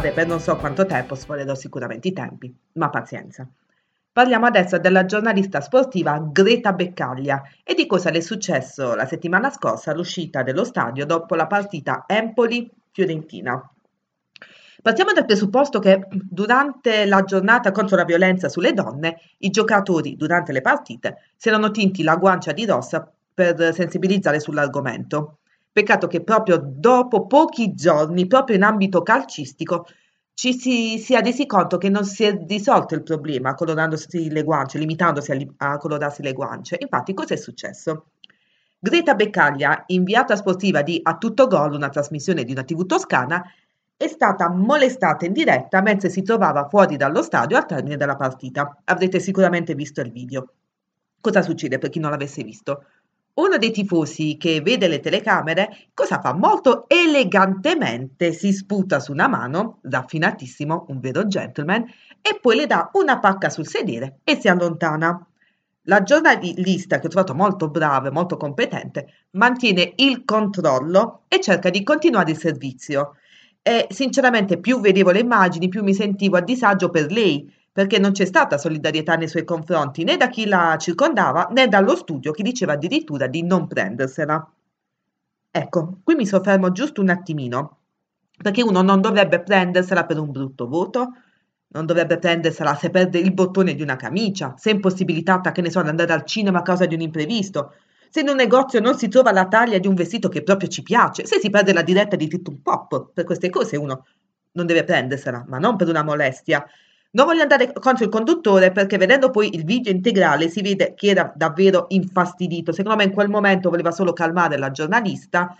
parlare 0.00 0.12
per 0.12 0.26
non 0.26 0.40
so 0.40 0.56
quanto 0.58 0.86
tempo, 0.86 1.14
sfolerò 1.14 1.54
sicuramente 1.54 2.08
i 2.08 2.12
tempi, 2.12 2.52
ma 2.72 2.88
pazienza. 2.88 3.46
Parliamo 4.12 4.46
adesso 4.46 4.78
della 4.78 5.04
giornalista 5.04 5.60
sportiva 5.60 6.18
Greta 6.32 6.72
Beccaglia 6.72 7.42
e 7.62 7.74
di 7.74 7.86
cosa 7.86 8.10
le 8.10 8.18
è 8.18 8.20
successo 8.22 8.94
la 8.94 9.06
settimana 9.06 9.50
scorsa 9.50 9.92
all'uscita 9.92 10.42
dello 10.42 10.64
stadio 10.64 11.06
dopo 11.06 11.36
la 11.36 11.46
partita 11.46 12.04
Empoli-Fiorentina. 12.06 13.70
Partiamo 14.82 15.12
dal 15.12 15.26
presupposto 15.26 15.78
che 15.78 16.06
durante 16.10 17.04
la 17.04 17.22
giornata 17.22 17.70
contro 17.70 17.96
la 17.96 18.04
violenza 18.04 18.48
sulle 18.48 18.72
donne, 18.72 19.20
i 19.38 19.50
giocatori 19.50 20.16
durante 20.16 20.52
le 20.52 20.62
partite 20.62 21.18
si 21.36 21.48
erano 21.48 21.70
tinti 21.70 22.02
la 22.02 22.16
guancia 22.16 22.52
di 22.52 22.64
rossa 22.64 23.08
per 23.32 23.74
sensibilizzare 23.74 24.40
sull'argomento. 24.40 25.39
Peccato 25.72 26.06
che 26.06 26.22
proprio 26.22 26.60
dopo 26.62 27.26
pochi 27.26 27.74
giorni, 27.74 28.26
proprio 28.26 28.56
in 28.56 28.62
ambito 28.64 29.02
calcistico, 29.02 29.86
ci 30.34 30.58
si 30.58 30.98
sia 30.98 31.20
resi 31.20 31.46
conto 31.46 31.76
che 31.78 31.88
non 31.88 32.04
si 32.04 32.24
è 32.24 32.44
risolto 32.46 32.94
il 32.94 33.02
problema 33.02 33.54
colorandosi 33.54 34.30
le 34.30 34.42
guance, 34.42 34.78
limitandosi 34.78 35.30
a, 35.30 35.34
li- 35.34 35.54
a 35.58 35.76
colorarsi 35.76 36.22
le 36.22 36.32
guance. 36.32 36.76
Infatti, 36.78 37.14
cosa 37.14 37.34
è 37.34 37.36
successo? 37.36 38.06
Greta 38.78 39.14
Beccaglia, 39.14 39.84
inviata 39.88 40.36
sportiva 40.36 40.82
di 40.82 40.98
A 41.02 41.18
Tutto 41.18 41.46
Gol, 41.46 41.74
una 41.74 41.90
trasmissione 41.90 42.44
di 42.44 42.52
una 42.52 42.64
TV 42.64 42.86
toscana, 42.86 43.42
è 43.96 44.08
stata 44.08 44.48
molestata 44.48 45.26
in 45.26 45.32
diretta 45.34 45.82
mentre 45.82 46.08
si 46.08 46.22
trovava 46.22 46.66
fuori 46.68 46.96
dallo 46.96 47.22
stadio 47.22 47.58
al 47.58 47.66
termine 47.66 47.96
della 47.96 48.16
partita. 48.16 48.80
Avrete 48.84 49.20
sicuramente 49.20 49.74
visto 49.74 50.00
il 50.00 50.10
video. 50.10 50.54
Cosa 51.20 51.42
succede 51.42 51.76
per 51.78 51.90
chi 51.90 51.98
non 52.00 52.10
l'avesse 52.10 52.42
visto? 52.42 52.86
Uno 53.40 53.56
dei 53.56 53.70
tifosi 53.70 54.36
che 54.36 54.60
vede 54.60 54.86
le 54.86 55.00
telecamere, 55.00 55.88
cosa 55.94 56.20
fa? 56.20 56.34
Molto 56.34 56.84
elegantemente 56.86 58.34
si 58.34 58.52
sputa 58.52 59.00
su 59.00 59.12
una 59.12 59.28
mano, 59.28 59.78
raffinatissimo, 59.80 60.84
un 60.88 61.00
vero 61.00 61.26
gentleman, 61.26 61.82
e 62.20 62.38
poi 62.38 62.56
le 62.56 62.66
dà 62.66 62.90
una 62.92 63.18
pacca 63.18 63.48
sul 63.48 63.66
sedere 63.66 64.18
e 64.24 64.38
si 64.38 64.48
allontana. 64.48 65.26
La 65.84 66.02
giornalista, 66.02 66.98
che 66.98 67.06
ho 67.06 67.08
trovato 67.08 67.34
molto 67.34 67.70
brava 67.70 68.08
e 68.08 68.12
molto 68.12 68.36
competente, 68.36 69.06
mantiene 69.30 69.94
il 69.96 70.22
controllo 70.26 71.22
e 71.26 71.40
cerca 71.40 71.70
di 71.70 71.82
continuare 71.82 72.32
il 72.32 72.38
servizio. 72.38 73.14
E 73.62 73.86
sinceramente 73.88 74.58
più 74.58 74.80
vedevo 74.80 75.12
le 75.12 75.20
immagini, 75.20 75.68
più 75.68 75.82
mi 75.82 75.94
sentivo 75.94 76.36
a 76.36 76.42
disagio 76.42 76.90
per 76.90 77.10
lei, 77.10 77.50
perché 77.72 77.98
non 77.98 78.12
c'è 78.12 78.24
stata 78.24 78.58
solidarietà 78.58 79.14
nei 79.14 79.28
suoi 79.28 79.44
confronti 79.44 80.04
né 80.04 80.16
da 80.16 80.28
chi 80.28 80.46
la 80.46 80.76
circondava 80.78 81.48
né 81.52 81.68
dallo 81.68 81.96
studio 81.96 82.32
che 82.32 82.42
diceva 82.42 82.72
addirittura 82.72 83.26
di 83.26 83.42
non 83.42 83.66
prendersela. 83.66 84.52
Ecco, 85.52 85.98
qui 86.04 86.14
mi 86.14 86.26
soffermo 86.26 86.72
giusto 86.72 87.00
un 87.00 87.10
attimino, 87.10 87.78
perché 88.42 88.62
uno 88.62 88.82
non 88.82 89.00
dovrebbe 89.00 89.40
prendersela 89.40 90.04
per 90.06 90.18
un 90.18 90.30
brutto 90.30 90.66
voto, 90.68 91.12
non 91.72 91.86
dovrebbe 91.86 92.18
prendersela 92.18 92.74
se 92.74 92.90
perde 92.90 93.18
il 93.18 93.32
bottone 93.32 93.74
di 93.74 93.82
una 93.82 93.96
camicia, 93.96 94.54
se 94.56 94.70
è 94.70 94.74
impossibilitata, 94.74 95.52
che 95.52 95.60
ne 95.60 95.70
so, 95.70 95.80
ad 95.80 95.88
andare 95.88 96.12
al 96.12 96.24
cinema 96.24 96.60
a 96.60 96.62
causa 96.62 96.86
di 96.86 96.94
un 96.94 97.00
imprevisto, 97.00 97.74
se 98.08 98.20
in 98.20 98.28
un 98.28 98.36
negozio 98.36 98.80
non 98.80 98.96
si 98.96 99.06
trova 99.08 99.30
la 99.30 99.46
taglia 99.46 99.78
di 99.78 99.86
un 99.86 99.94
vestito 99.94 100.28
che 100.28 100.42
proprio 100.42 100.68
ci 100.68 100.82
piace, 100.82 101.26
se 101.26 101.38
si 101.38 101.48
perde 101.48 101.72
la 101.72 101.82
diretta 101.82 102.16
di 102.16 102.26
Tittum 102.26 102.56
Pop, 102.60 103.10
per 103.12 103.24
queste 103.24 103.50
cose 103.50 103.76
uno 103.76 104.06
non 104.52 104.66
deve 104.66 104.82
prendersela, 104.82 105.44
ma 105.46 105.58
non 105.58 105.76
per 105.76 105.88
una 105.88 106.02
molestia. 106.02 106.64
Non 107.12 107.26
voglio 107.26 107.42
andare 107.42 107.72
contro 107.72 108.04
il 108.04 108.10
conduttore 108.10 108.70
perché 108.70 108.96
vedendo 108.96 109.30
poi 109.30 109.52
il 109.56 109.64
video 109.64 109.92
integrale 109.92 110.48
si 110.48 110.62
vede 110.62 110.94
che 110.94 111.08
era 111.08 111.32
davvero 111.34 111.86
infastidito. 111.88 112.70
Secondo 112.70 112.98
me 112.98 113.04
in 113.04 113.12
quel 113.12 113.28
momento 113.28 113.68
voleva 113.68 113.90
solo 113.90 114.12
calmare 114.12 114.56
la 114.56 114.70
giornalista. 114.70 115.56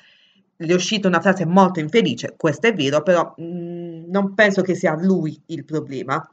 Le 0.57 0.67
è 0.67 0.75
uscita 0.75 1.09
una 1.09 1.21
frase 1.21 1.47
molto 1.47 1.81
infelice, 1.81 2.35
questo 2.37 2.69
è 2.69 2.75
vero, 2.75 3.03
però 3.03 3.35
mh, 3.37 4.11
non 4.11 4.35
penso 4.35 4.63
che 4.63 4.75
sia 4.77 4.95
lui 4.95 5.41
il 5.47 5.65
problema. 5.65 6.25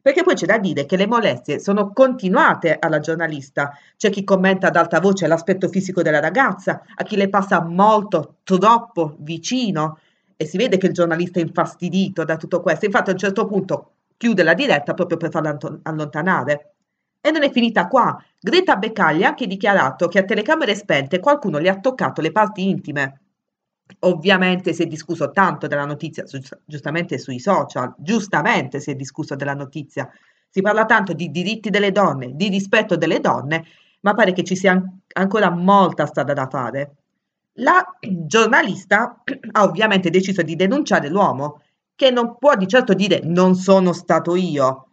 Perché 0.00 0.22
poi 0.24 0.34
c'è 0.34 0.46
da 0.46 0.58
dire 0.58 0.84
che 0.86 0.96
le 0.96 1.06
molestie 1.06 1.60
sono 1.60 1.92
continuate 1.92 2.76
alla 2.78 2.98
giornalista. 2.98 3.72
C'è 3.96 4.10
chi 4.10 4.24
commenta 4.24 4.68
ad 4.68 4.76
alta 4.76 4.98
voce 4.98 5.26
l'aspetto 5.28 5.68
fisico 5.68 6.02
della 6.02 6.20
ragazza, 6.20 6.82
a 6.94 7.04
chi 7.04 7.16
le 7.16 7.28
passa 7.28 7.62
molto, 7.62 8.36
troppo 8.42 9.16
vicino 9.20 9.98
e 10.36 10.44
si 10.46 10.56
vede 10.56 10.76
che 10.76 10.86
il 10.86 10.92
giornalista 10.92 11.38
è 11.38 11.42
infastidito 11.42 12.24
da 12.24 12.36
tutto 12.36 12.60
questo. 12.60 12.86
Infatti 12.86 13.10
a 13.10 13.12
un 13.12 13.18
certo 13.18 13.46
punto 13.46 13.90
chiude 14.16 14.42
la 14.42 14.54
diretta 14.54 14.94
proprio 14.94 15.16
per 15.16 15.30
farla 15.30 15.56
allontanare. 15.82 16.74
E 17.20 17.30
non 17.30 17.42
è 17.42 17.50
finita 17.50 17.88
qua. 17.88 18.16
Greta 18.38 18.76
Beccaglia 18.76 19.26
ha 19.26 19.28
anche 19.30 19.46
dichiarato 19.46 20.06
che 20.08 20.20
a 20.20 20.24
telecamere 20.24 20.74
spente 20.74 21.18
qualcuno 21.18 21.58
le 21.58 21.68
ha 21.68 21.80
toccato 21.80 22.20
le 22.20 22.32
parti 22.32 22.68
intime. 22.68 23.20
Ovviamente 24.00 24.72
si 24.72 24.82
è 24.82 24.86
discusso 24.86 25.30
tanto 25.30 25.66
della 25.66 25.84
notizia, 25.84 26.24
giustamente 26.64 27.18
sui 27.18 27.38
social, 27.38 27.94
giustamente 27.98 28.80
si 28.80 28.90
è 28.90 28.94
discusso 28.94 29.34
della 29.36 29.54
notizia. 29.54 30.08
Si 30.48 30.60
parla 30.60 30.86
tanto 30.86 31.12
di 31.12 31.30
diritti 31.30 31.70
delle 31.70 31.92
donne, 31.92 32.34
di 32.34 32.48
rispetto 32.48 32.96
delle 32.96 33.20
donne, 33.20 33.64
ma 34.00 34.14
pare 34.14 34.32
che 34.32 34.44
ci 34.44 34.56
sia 34.56 34.72
an- 34.72 35.00
ancora 35.14 35.50
molta 35.50 36.06
strada 36.06 36.32
da 36.32 36.48
fare. 36.48 36.96
La 37.54 37.84
giornalista 38.00 39.22
ha 39.52 39.62
ovviamente 39.64 40.10
deciso 40.10 40.42
di 40.42 40.56
denunciare 40.56 41.08
l'uomo, 41.08 41.62
che 41.96 42.10
non 42.10 42.36
può 42.38 42.54
di 42.54 42.68
certo 42.68 42.92
dire 42.92 43.20
non 43.24 43.54
sono 43.54 43.92
stato 43.92 44.36
io. 44.36 44.88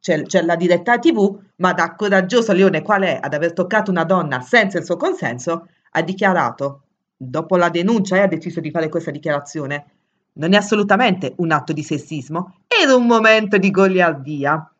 C'è, 0.00 0.22
c'è 0.22 0.42
la 0.42 0.56
diretta 0.56 0.98
TV, 0.98 1.38
ma 1.56 1.72
da 1.72 1.94
coraggioso 1.94 2.52
leone 2.52 2.82
qual 2.82 3.02
è 3.02 3.18
ad 3.22 3.32
aver 3.32 3.52
toccato 3.52 3.90
una 3.90 4.04
donna 4.04 4.40
senza 4.40 4.78
il 4.78 4.84
suo 4.84 4.96
consenso, 4.96 5.68
ha 5.92 6.02
dichiarato, 6.02 6.82
dopo 7.16 7.56
la 7.56 7.68
denuncia 7.68 8.16
e 8.16 8.20
ha 8.20 8.26
deciso 8.26 8.60
di 8.60 8.70
fare 8.70 8.88
questa 8.88 9.10
dichiarazione, 9.10 9.84
non 10.32 10.54
è 10.54 10.56
assolutamente 10.56 11.34
un 11.36 11.52
atto 11.52 11.72
di 11.72 11.82
sessismo, 11.82 12.60
era 12.66 12.94
un 12.94 13.06
momento 13.06 13.58
di 13.58 13.70
goliardia. 13.70 14.72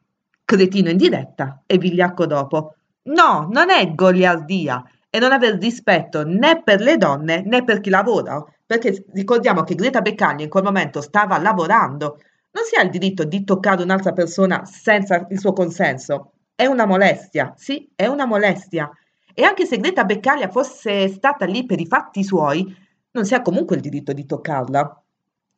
Cretino 0.45 0.91
in 0.91 0.97
diretta 0.97 1.63
e 1.67 1.79
vigliacco 1.79 2.27
dopo. 2.27 2.75
No, 3.03 3.47
non 3.51 3.71
è 3.71 3.95
goliardia, 3.95 4.83
è 5.09 5.19
non 5.19 5.33
aver 5.33 5.59
rispetto 5.59 6.25
né 6.25 6.63
per 6.63 6.81
le 6.81 6.97
donne 6.97 7.43
né 7.45 7.63
per 7.63 7.81
chi 7.81 7.91
lavora, 7.91 8.43
perché 8.71 9.05
ricordiamo 9.15 9.65
che 9.65 9.75
Greta 9.75 10.01
Beccaglia 10.01 10.45
in 10.45 10.49
quel 10.49 10.63
momento 10.63 11.01
stava 11.01 11.37
lavorando, 11.39 12.21
non 12.53 12.63
si 12.63 12.77
ha 12.77 12.83
il 12.83 12.91
diritto 12.91 13.25
di 13.25 13.43
toccare 13.43 13.83
un'altra 13.83 14.13
persona 14.13 14.65
senza 14.65 15.27
il 15.29 15.41
suo 15.41 15.53
consenso. 15.53 16.35
È 16.55 16.67
una 16.67 16.87
molestia, 16.87 17.53
sì, 17.57 17.91
è 17.97 18.07
una 18.07 18.27
molestia. 18.27 18.89
E 19.35 19.43
anche 19.43 19.67
se 19.67 19.79
Greta 19.79 20.05
Beccaglia 20.05 20.51
fosse 20.51 21.09
stata 21.09 21.47
lì 21.47 21.67
per 21.67 21.81
i 21.81 21.87
fatti 21.87 22.23
suoi, 22.23 22.73
non 23.11 23.25
si 23.25 23.35
ha 23.35 23.43
comunque 23.43 23.75
il 23.75 23.83
diritto 23.83 24.13
di 24.13 24.25
toccarla. 24.25 25.03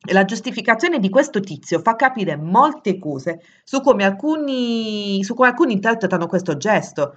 E 0.07 0.11
la 0.11 0.25
giustificazione 0.25 0.97
di 0.97 1.09
questo 1.09 1.39
tizio 1.39 1.81
fa 1.81 1.95
capire 1.95 2.35
molte 2.35 2.97
cose 2.97 3.41
su 3.63 3.79
come 3.81 4.05
alcuni, 4.05 5.23
su 5.23 5.35
come 5.35 5.49
alcuni 5.49 5.73
interpretano 5.73 6.25
questo 6.25 6.57
gesto. 6.57 7.15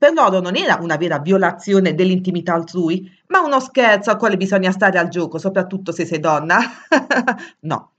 Per 0.00 0.14
loro 0.14 0.40
non 0.40 0.56
era 0.56 0.78
una 0.80 0.96
vera 0.96 1.18
violazione 1.18 1.94
dell'intimità 1.94 2.54
altrui, 2.54 3.06
ma 3.26 3.40
uno 3.40 3.60
scherzo 3.60 4.08
al 4.08 4.16
quale 4.16 4.38
bisogna 4.38 4.70
stare 4.70 4.98
al 4.98 5.08
gioco, 5.08 5.36
soprattutto 5.36 5.92
se 5.92 6.06
sei 6.06 6.20
donna. 6.20 6.58
no. 7.60 7.90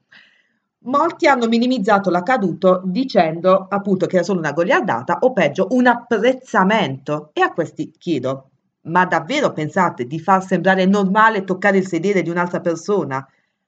Molti 0.85 1.27
hanno 1.27 1.45
minimizzato 1.45 2.09
l'accaduto 2.09 2.81
dicendo 2.85 3.67
appunto 3.69 4.07
che 4.07 4.15
era 4.15 4.25
solo 4.25 4.39
una 4.39 4.51
goliardata 4.51 5.19
o 5.19 5.31
peggio 5.31 5.67
un 5.73 5.85
apprezzamento. 5.85 7.29
E 7.33 7.41
a 7.41 7.53
questi 7.53 7.91
chiedo, 7.91 8.49
ma 8.85 9.05
davvero 9.05 9.53
pensate 9.53 10.05
di 10.05 10.19
far 10.19 10.43
sembrare 10.43 10.87
normale 10.87 11.43
toccare 11.43 11.77
il 11.77 11.87
sedere 11.87 12.23
di 12.23 12.31
un'altra 12.31 12.61
persona? 12.61 13.23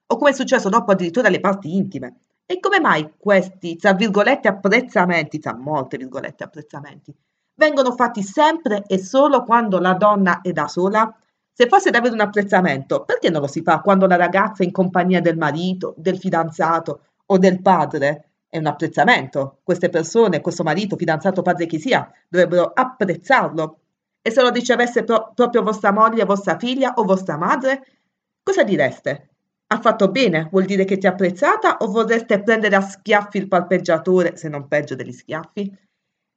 O 0.08 0.18
come 0.18 0.32
è 0.32 0.34
successo 0.34 0.70
dopo 0.70 0.92
addirittura 0.92 1.30
le 1.30 1.40
parti 1.40 1.76
intime? 1.76 2.16
E 2.48 2.60
come 2.60 2.80
mai 2.80 3.12
questi, 3.16 3.76
tra 3.76 3.94
virgolette, 3.94 4.48
apprezzamenti, 4.48 5.38
tra 5.38 5.56
molte 5.56 5.98
virgolette 5.98 6.44
apprezzamenti, 6.44 7.16
vengono 7.56 7.94
fatti 7.94 8.22
sempre 8.22 8.84
e 8.88 8.98
solo 8.98 9.44
quando 9.44 9.80
la 9.80 9.94
donna 9.94 10.42
è 10.42 10.52
da 10.52 10.68
sola? 10.68 11.16
Se 11.52 11.68
fosse 11.68 11.92
davvero 11.92 12.16
un 12.16 12.22
apprezzamento, 12.22 13.04
perché 13.04 13.30
non 13.30 13.42
lo 13.42 13.48
si 13.48 13.62
fa 13.62 13.80
quando 13.80 14.08
la 14.08 14.16
ragazza 14.16 14.64
è 14.64 14.66
in 14.66 14.72
compagnia 14.72 15.22
del 15.22 15.38
marito, 15.38 15.94
del 15.98 16.18
fidanzato 16.18 17.02
o 17.28 17.38
del 17.38 17.62
padre? 17.62 18.30
È 18.50 18.58
un 18.58 18.66
apprezzamento. 18.66 19.60
Queste 19.64 19.90
persone, 19.90 20.42
questo 20.42 20.64
marito, 20.64 20.96
fidanzato, 20.96 21.42
padre 21.42 21.68
che 21.68 21.80
sia, 21.80 22.12
dovrebbero 22.28 22.72
apprezzarlo. 22.74 23.80
E 24.22 24.32
se 24.32 24.42
lo 24.42 24.50
ricevesse 24.50 25.04
pro- 25.04 25.32
proprio 25.36 25.62
vostra 25.62 25.92
moglie, 25.92 26.26
vostra 26.26 26.58
figlia 26.58 26.94
o 26.96 27.04
vostra 27.04 27.38
madre, 27.38 27.86
cosa 28.42 28.64
direste? 28.64 29.30
Ha 29.68 29.80
fatto 29.80 30.10
bene? 30.10 30.48
Vuol 30.52 30.66
dire 30.66 30.86
che 30.86 30.98
ti 30.98 31.08
ha 31.08 31.12
apprezzata 31.12 31.78
o 31.78 31.88
vorreste 31.88 32.42
prendere 32.42 32.76
a 32.76 32.82
schiaffi 32.82 33.38
il 33.38 33.48
palpeggiatore, 33.48 34.38
se 34.38 34.50
non 34.50 34.68
peggio 34.68 34.96
degli 34.96 35.12
schiaffi? 35.12 35.76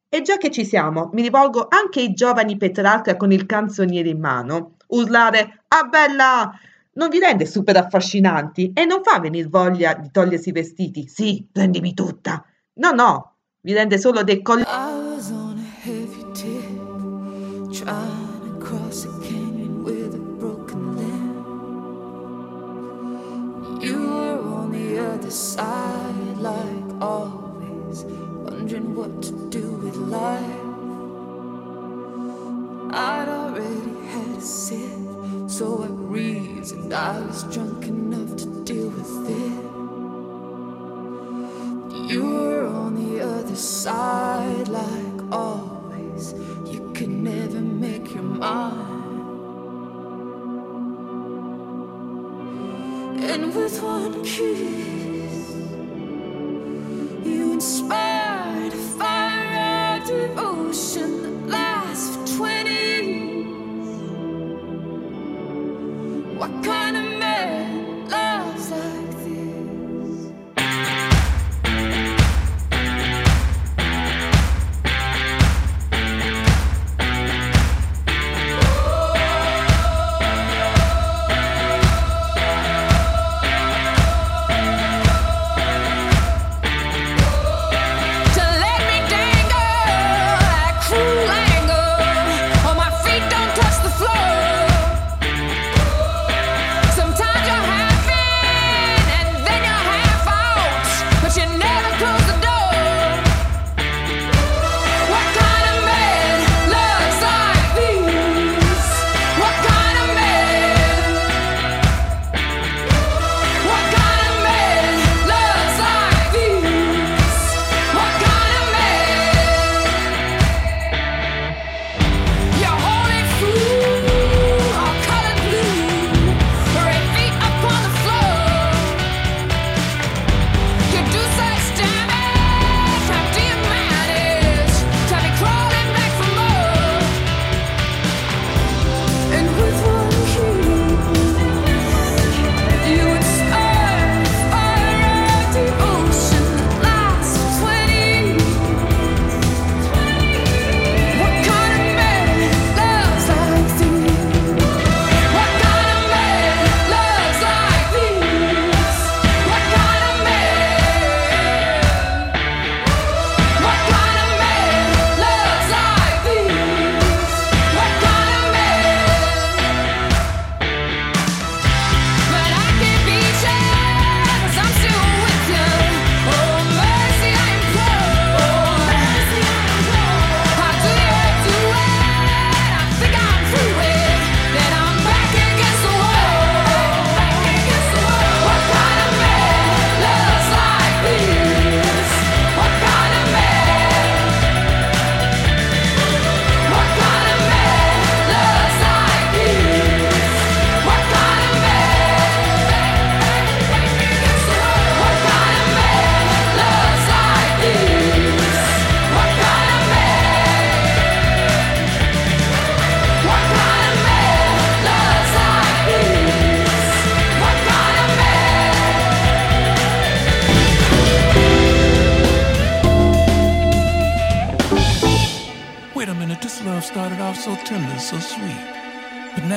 E 0.09 0.23
già 0.23 0.37
che 0.37 0.51
ci 0.51 0.65
siamo, 0.65 1.11
mi 1.13 1.23
rivolgo 1.23 1.67
anche 1.69 2.01
ai 2.01 2.13
giovani 2.13 2.57
Petrarca 2.57 3.17
con 3.17 3.33
il 3.33 3.45
canzoniere 3.45 4.09
in 4.09 4.21
mano. 4.21 4.77
Urlare 4.89 5.65
Ah 5.69 5.85
bella! 5.85 6.53
Non 6.93 7.09
vi 7.09 7.19
rende 7.19 7.45
super 7.45 7.77
affascinanti 7.77 8.73
e 8.73 8.85
non 8.85 9.03
fa 9.03 9.19
venire 9.19 9.49
voglia 9.49 9.95
di 9.95 10.11
togliersi 10.11 10.49
i 10.49 10.53
vestiti. 10.53 11.09
Sì, 11.09 11.47
prendimi 11.51 11.93
tutta. 11.93 12.43
No, 12.75 12.93
no, 12.93 13.35
vi 13.61 13.73
rende 13.75 13.99
solo 13.99 14.23
dei 14.23 14.43
colli. 14.43 14.65
Side, 25.29 26.39
like 26.39 27.03
always, 27.03 27.46
wondering 28.67 28.97
what 28.97 29.23
to 29.23 29.31
do 29.49 29.71
with 29.75 29.95
life. 29.95 30.43
I'd 32.93 33.29
already 33.29 34.07
had 34.09 34.39
a 34.39 34.41
sip, 34.41 34.91
so 35.49 35.85
I 35.85 35.87
reasoned 35.87 36.93
I 36.93 37.21
was 37.21 37.45
drunk 37.55 37.85
enough 37.85 38.35
to 38.39 38.65
deal 38.65 38.89
with 38.89 39.31
it. 39.31 39.53
You 42.11 42.25
were 42.25 42.67
on 42.67 42.97
the 42.97 43.21
other 43.23 43.55
side, 43.55 44.67
like 44.67 45.23
always. 45.31 46.35
You 46.67 46.91
could 46.93 47.09
never 47.09 47.61
make 47.61 48.13
your 48.15 48.25
mind. 48.25 49.05
And 53.31 53.55
with 53.55 53.81
one 53.81 54.25
kiss, 54.25 55.55
you 57.25 57.53
inspired 57.53 58.26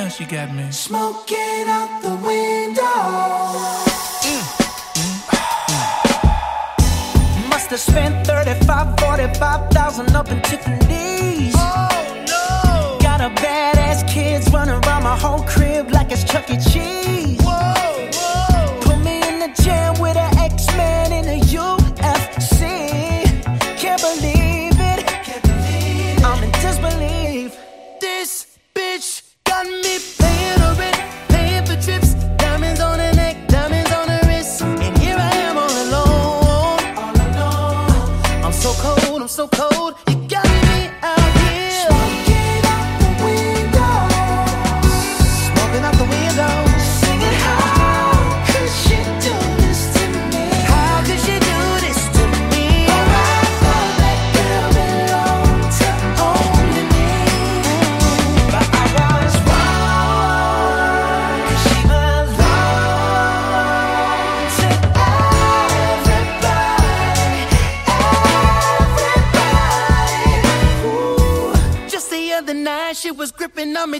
now 0.02 0.08
she 0.08 0.24
got 0.24 0.54
me. 0.54 0.70
Smoking 0.70 1.66
out 1.76 2.00
the 2.00 2.14
window. 2.28 2.82
Mm, 4.28 4.44
mm. 4.96 5.18
Must 7.50 7.70
have 7.70 7.80
spent 7.80 8.26
35, 8.26 8.98
45,000 8.98 10.16
up 10.16 10.30
in 10.30 10.40
Tiffany's. 10.42 11.54
Oh 11.56 12.24
no! 12.32 12.98
Got 13.02 13.20
a 13.20 13.30
badass 13.42 14.08
kids 14.08 14.50
running 14.50 14.78
around 14.84 15.02
my 15.02 15.16
whole 15.16 15.42
crib 15.42 15.90
like 15.90 16.10
it's 16.12 16.24
Chuck 16.24 16.48
E. 16.50 16.56
Cheese. 16.70 17.39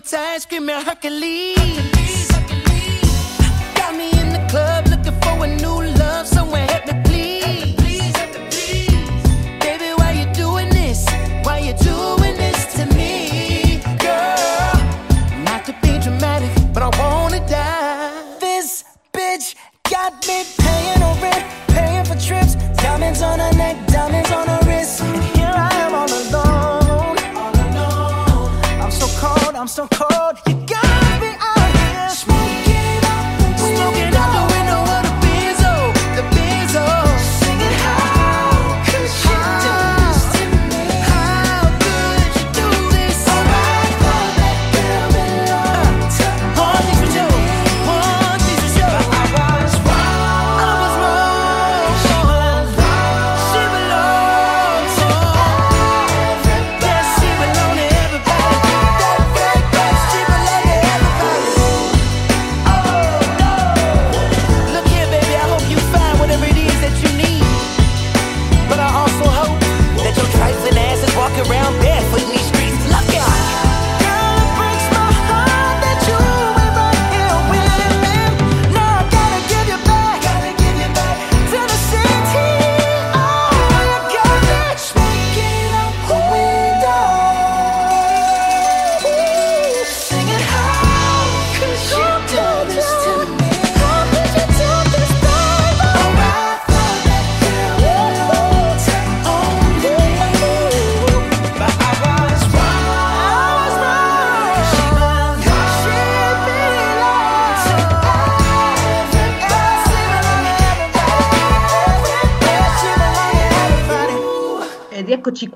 Gripping 0.02 0.18
on 0.18 0.40
me 0.40 0.40
tight, 0.40 0.42
screaming 0.42 0.76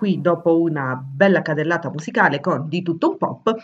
qui 0.04 0.20
dopo 0.20 0.60
una 0.60 0.94
bella 1.02 1.40
cadellata 1.40 1.88
musicale 1.88 2.38
con 2.38 2.68
Di 2.68 2.82
tutto 2.82 3.08
un 3.12 3.16
pop 3.16 3.54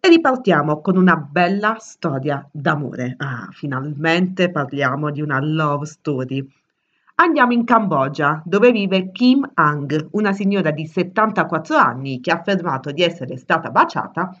e 0.00 0.08
ripartiamo 0.08 0.80
con 0.80 0.96
una 0.96 1.14
bella 1.14 1.76
storia 1.78 2.48
d'amore. 2.50 3.16
Ah, 3.18 3.48
finalmente 3.50 4.50
parliamo 4.50 5.10
di 5.10 5.20
una 5.20 5.38
love 5.40 5.84
story. 5.84 6.42
Andiamo 7.16 7.52
in 7.52 7.64
Cambogia, 7.64 8.40
dove 8.46 8.72
vive 8.72 9.10
Kim 9.10 9.46
Ang, 9.52 10.08
una 10.12 10.32
signora 10.32 10.70
di 10.70 10.86
74 10.86 11.76
anni 11.76 12.20
che 12.20 12.30
ha 12.30 12.36
affermato 12.36 12.92
di 12.92 13.02
essere 13.02 13.36
stata 13.36 13.68
baciata 13.68 14.34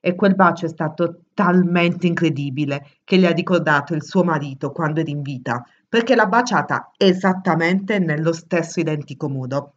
e 0.00 0.16
quel 0.16 0.34
bacio 0.34 0.66
è 0.66 0.68
stato 0.68 1.20
talmente 1.34 2.08
incredibile 2.08 2.84
che 3.04 3.16
le 3.16 3.28
ha 3.28 3.32
ricordato 3.32 3.94
il 3.94 4.02
suo 4.02 4.24
marito 4.24 4.72
quando 4.72 4.98
era 4.98 5.10
in 5.10 5.22
vita, 5.22 5.64
perché 5.88 6.16
l'ha 6.16 6.26
baciata 6.26 6.90
esattamente 6.96 8.00
nello 8.00 8.32
stesso 8.32 8.80
identico 8.80 9.28
modo. 9.28 9.70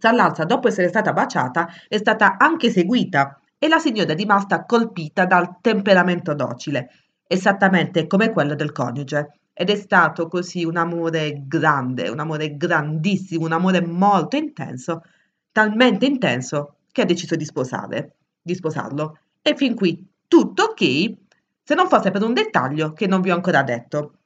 L'altro, 0.00 0.44
dopo 0.44 0.68
essere 0.68 0.88
stata 0.88 1.12
baciata, 1.12 1.68
è 1.88 1.96
stata 1.96 2.36
anche 2.38 2.70
seguita 2.70 3.40
e 3.58 3.68
la 3.68 3.78
signora 3.78 4.12
è 4.12 4.16
rimasta 4.16 4.64
colpita 4.64 5.24
dal 5.24 5.58
temperamento 5.60 6.34
docile, 6.34 6.90
esattamente 7.26 8.06
come 8.06 8.30
quello 8.30 8.54
del 8.54 8.72
coniuge. 8.72 9.40
Ed 9.52 9.70
è 9.70 9.76
stato 9.76 10.28
così 10.28 10.64
un 10.64 10.76
amore 10.76 11.44
grande, 11.46 12.10
un 12.10 12.20
amore 12.20 12.56
grandissimo, 12.56 13.46
un 13.46 13.52
amore 13.52 13.80
molto 13.80 14.36
intenso, 14.36 15.02
talmente 15.50 16.04
intenso 16.04 16.76
che 16.92 17.00
ha 17.02 17.06
deciso 17.06 17.36
di 17.36 17.44
sposare, 17.46 18.16
di 18.42 18.54
sposarlo. 18.54 19.18
E 19.40 19.56
fin 19.56 19.74
qui 19.74 20.06
tutto 20.28 20.64
ok, 20.64 21.14
se 21.62 21.74
non 21.74 21.88
fosse 21.88 22.10
per 22.10 22.22
un 22.22 22.34
dettaglio 22.34 22.92
che 22.92 23.06
non 23.06 23.22
vi 23.22 23.30
ho 23.30 23.34
ancora 23.34 23.62
detto. 23.62 24.18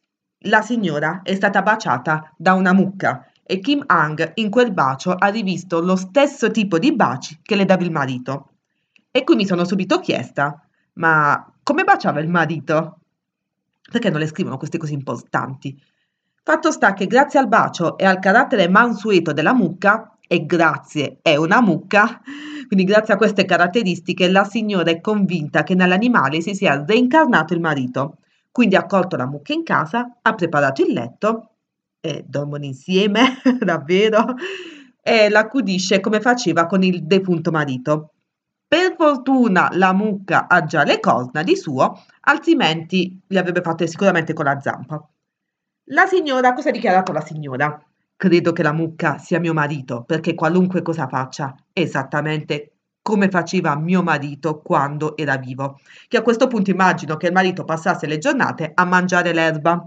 La 0.45 0.63
signora 0.63 1.21
è 1.23 1.35
stata 1.35 1.63
baciata 1.63 2.35
da 2.37 2.55
una 2.55 2.73
mucca 2.73 3.30
e 3.51 3.59
Kim 3.59 3.83
Hang 3.85 4.31
in 4.35 4.49
quel 4.49 4.73
bacio 4.73 5.11
ha 5.11 5.27
rivisto 5.27 5.81
lo 5.81 5.97
stesso 5.97 6.53
tipo 6.53 6.79
di 6.79 6.95
baci 6.95 7.41
che 7.43 7.57
le 7.57 7.65
dava 7.65 7.83
il 7.83 7.91
marito. 7.91 8.51
E 9.11 9.25
qui 9.25 9.35
mi 9.35 9.45
sono 9.45 9.65
subito 9.65 9.99
chiesta, 9.99 10.65
ma 10.95 11.53
come 11.65 11.83
baciava 11.83 12.21
il 12.21 12.29
marito? 12.29 13.01
Perché 13.91 14.09
non 14.09 14.21
le 14.21 14.29
scrivono 14.29 14.57
queste 14.57 14.79
cose 14.79 14.93
importanti? 14.93 15.77
Fatto 16.45 16.71
sta 16.71 16.93
che 16.93 17.09
grazie 17.09 17.41
al 17.41 17.49
bacio 17.49 17.99
e 17.99 18.05
al 18.05 18.21
carattere 18.21 18.69
mansueto 18.69 19.33
della 19.33 19.53
mucca, 19.53 20.17
e 20.29 20.47
grazie 20.47 21.19
è 21.21 21.35
una 21.35 21.61
mucca, 21.61 22.21
quindi 22.69 22.85
grazie 22.85 23.15
a 23.15 23.17
queste 23.17 23.45
caratteristiche 23.45 24.31
la 24.31 24.45
signora 24.45 24.93
è 24.93 25.01
convinta 25.01 25.65
che 25.65 25.75
nell'animale 25.75 26.41
si 26.41 26.55
sia 26.55 26.85
reincarnato 26.87 27.53
il 27.53 27.61
marito. 27.61 28.19
Quindi 28.53 28.77
ha 28.77 28.81
accolto 28.81 29.17
la 29.17 29.27
mucca 29.27 29.53
in 29.53 29.65
casa, 29.65 30.19
ha 30.23 30.35
preparato 30.35 30.83
il 30.83 30.93
letto 30.93 31.50
e 32.01 32.25
dormono 32.27 32.65
insieme, 32.65 33.41
davvero, 33.61 34.35
e 35.03 35.29
l'accudisce 35.29 36.01
come 36.01 36.21
faceva 36.21 36.67
con 36.67 36.83
il 36.83 37.05
defunto 37.07 37.51
marito. 37.51 38.13
Per 38.67 38.95
fortuna 38.97 39.69
la 39.73 39.93
mucca 39.93 40.47
ha 40.47 40.65
già 40.65 40.85
le 40.85 41.01
corna 41.01 41.43
di 41.43 41.57
suo, 41.57 42.05
altrimenti 42.21 43.21
le 43.27 43.39
avrebbe 43.39 43.63
fatte 43.63 43.87
sicuramente 43.87 44.33
con 44.33 44.45
la 44.45 44.61
zampa. 44.61 45.05
La 45.93 46.07
signora, 46.07 46.53
cosa 46.53 46.69
ha 46.69 46.73
dichiarato 46.73 47.11
la 47.11 47.21
signora? 47.21 47.85
Credo 48.15 48.53
che 48.53 48.63
la 48.63 48.73
mucca 48.73 49.19
sia 49.19 49.41
mio 49.41 49.53
marito, 49.53 50.05
perché 50.05 50.35
qualunque 50.35 50.83
cosa 50.83 51.09
faccia 51.09 51.53
esattamente 51.73 52.75
come 53.03 53.29
faceva 53.29 53.77
mio 53.77 54.03
marito 54.03 54.61
quando 54.61 55.17
era 55.17 55.37
vivo, 55.37 55.81
che 56.07 56.19
a 56.19 56.23
questo 56.23 56.47
punto 56.47 56.71
immagino 56.71 57.17
che 57.17 57.27
il 57.27 57.33
marito 57.33 57.65
passasse 57.65 58.07
le 58.07 58.19
giornate 58.19 58.71
a 58.73 58.85
mangiare 58.85 59.33
l'erba. 59.33 59.85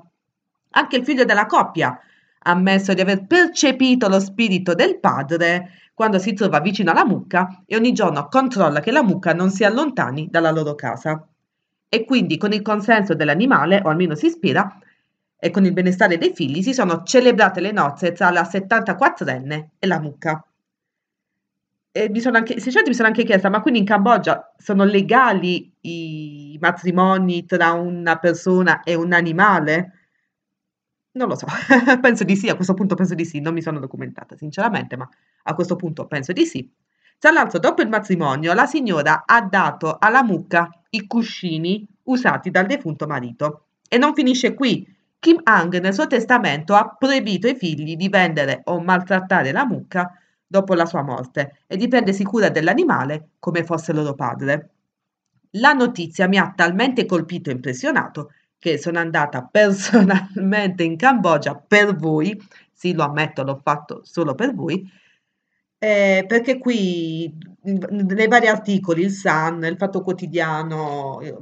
Anche 0.75 0.97
il 0.97 1.03
figlio 1.03 1.25
della 1.25 1.45
coppia 1.45 1.99
ha 2.45 2.51
ammesso 2.51 2.93
di 2.93 3.01
aver 3.01 3.25
percepito 3.25 4.07
lo 4.07 4.19
spirito 4.19 4.73
del 4.73 4.99
padre 4.99 5.71
quando 5.93 6.17
si 6.17 6.33
trova 6.33 6.59
vicino 6.59 6.91
alla 6.91 7.05
mucca 7.05 7.63
e 7.65 7.75
ogni 7.75 7.93
giorno 7.93 8.27
controlla 8.27 8.79
che 8.79 8.91
la 8.91 9.03
mucca 9.03 9.33
non 9.33 9.51
si 9.51 9.63
allontani 9.63 10.27
dalla 10.29 10.51
loro 10.51 10.73
casa. 10.75 11.27
E 11.87 12.05
quindi 12.05 12.37
con 12.37 12.51
il 12.51 12.63
consenso 12.63 13.13
dell'animale, 13.13 13.81
o 13.83 13.89
almeno 13.89 14.15
si 14.15 14.25
ispira, 14.25 14.79
e 15.37 15.51
con 15.51 15.65
il 15.65 15.73
benestare 15.73 16.17
dei 16.17 16.33
figli 16.33 16.63
si 16.63 16.73
sono 16.73 17.03
celebrate 17.03 17.59
le 17.59 17.71
nozze 17.71 18.13
tra 18.13 18.31
la 18.31 18.41
74enne 18.41 19.67
e 19.77 19.87
la 19.87 19.99
mucca. 19.99 20.43
E 21.91 22.09
mi 22.09 22.19
sono 22.19 22.37
anche, 22.37 22.53
sinceramente 22.53 22.89
mi 22.89 22.95
sono 22.95 23.09
anche 23.09 23.23
chiesta, 23.23 23.49
ma 23.49 23.61
quindi 23.61 23.79
in 23.79 23.85
Cambogia 23.85 24.51
sono 24.57 24.83
legali 24.83 25.71
i 25.81 26.57
matrimoni 26.59 27.45
tra 27.45 27.73
una 27.73 28.17
persona 28.17 28.81
e 28.81 28.95
un 28.95 29.13
animale? 29.13 30.02
Non 31.15 31.27
lo 31.27 31.35
so, 31.35 31.45
penso 32.01 32.23
di 32.23 32.35
sì, 32.35 32.49
a 32.49 32.55
questo 32.55 32.73
punto 32.73 32.95
penso 32.95 33.13
di 33.13 33.25
sì, 33.25 33.39
non 33.39 33.53
mi 33.53 33.61
sono 33.61 33.79
documentata 33.79 34.35
sinceramente, 34.35 34.97
ma 34.97 35.07
a 35.43 35.53
questo 35.53 35.75
punto 35.75 36.07
penso 36.07 36.31
di 36.31 36.45
sì. 36.45 36.67
Tra 37.19 37.31
l'altro, 37.31 37.59
dopo 37.59 37.81
il 37.81 37.87
matrimonio, 37.87 38.53
la 38.53 38.65
signora 38.65 39.23
ha 39.25 39.41
dato 39.41 39.97
alla 39.99 40.23
mucca 40.23 40.69
i 40.89 41.05
cuscini 41.05 41.87
usati 42.03 42.49
dal 42.49 42.65
defunto 42.65 43.07
marito. 43.07 43.67
E 43.87 43.97
non 43.97 44.13
finisce 44.13 44.53
qui. 44.55 44.85
Kim 45.19 45.39
Hang 45.43 45.79
nel 45.79 45.93
suo 45.93 46.07
testamento 46.07 46.75
ha 46.75 46.95
proibito 46.97 47.47
ai 47.47 47.55
figli 47.55 47.95
di 47.95 48.09
vendere 48.09 48.61
o 48.65 48.81
maltrattare 48.81 49.53
la 49.53 49.65
mucca 49.65 50.11
dopo 50.45 50.73
la 50.73 50.85
sua 50.85 51.01
morte 51.01 51.59
e 51.67 51.77
di 51.77 51.87
prendersi 51.87 52.23
cura 52.23 52.49
dell'animale 52.49 53.29
come 53.39 53.63
fosse 53.63 53.93
loro 53.93 54.15
padre. 54.15 54.71
La 55.51 55.71
notizia 55.71 56.27
mi 56.27 56.37
ha 56.37 56.51
talmente 56.53 57.05
colpito 57.05 57.49
e 57.49 57.53
impressionato 57.53 58.31
che 58.63 58.77
sono 58.77 58.97
andata 58.97 59.43
personalmente 59.43 60.83
in 60.83 60.95
Cambogia 60.95 61.53
per 61.53 61.97
voi, 61.97 62.41
sì 62.71 62.93
lo 62.93 63.03
ammetto, 63.03 63.43
l'ho 63.43 63.59
fatto 63.61 63.99
solo 64.05 64.35
per 64.35 64.55
voi, 64.55 64.89
eh, 65.77 66.23
perché 66.25 66.57
qui 66.59 67.37
nei 67.63 68.27
vari 68.29 68.47
articoli, 68.47 69.01
il 69.01 69.11
Sun, 69.11 69.65
il 69.65 69.75
Fatto 69.75 70.01
Quotidiano, 70.01 71.19
eh, 71.19 71.35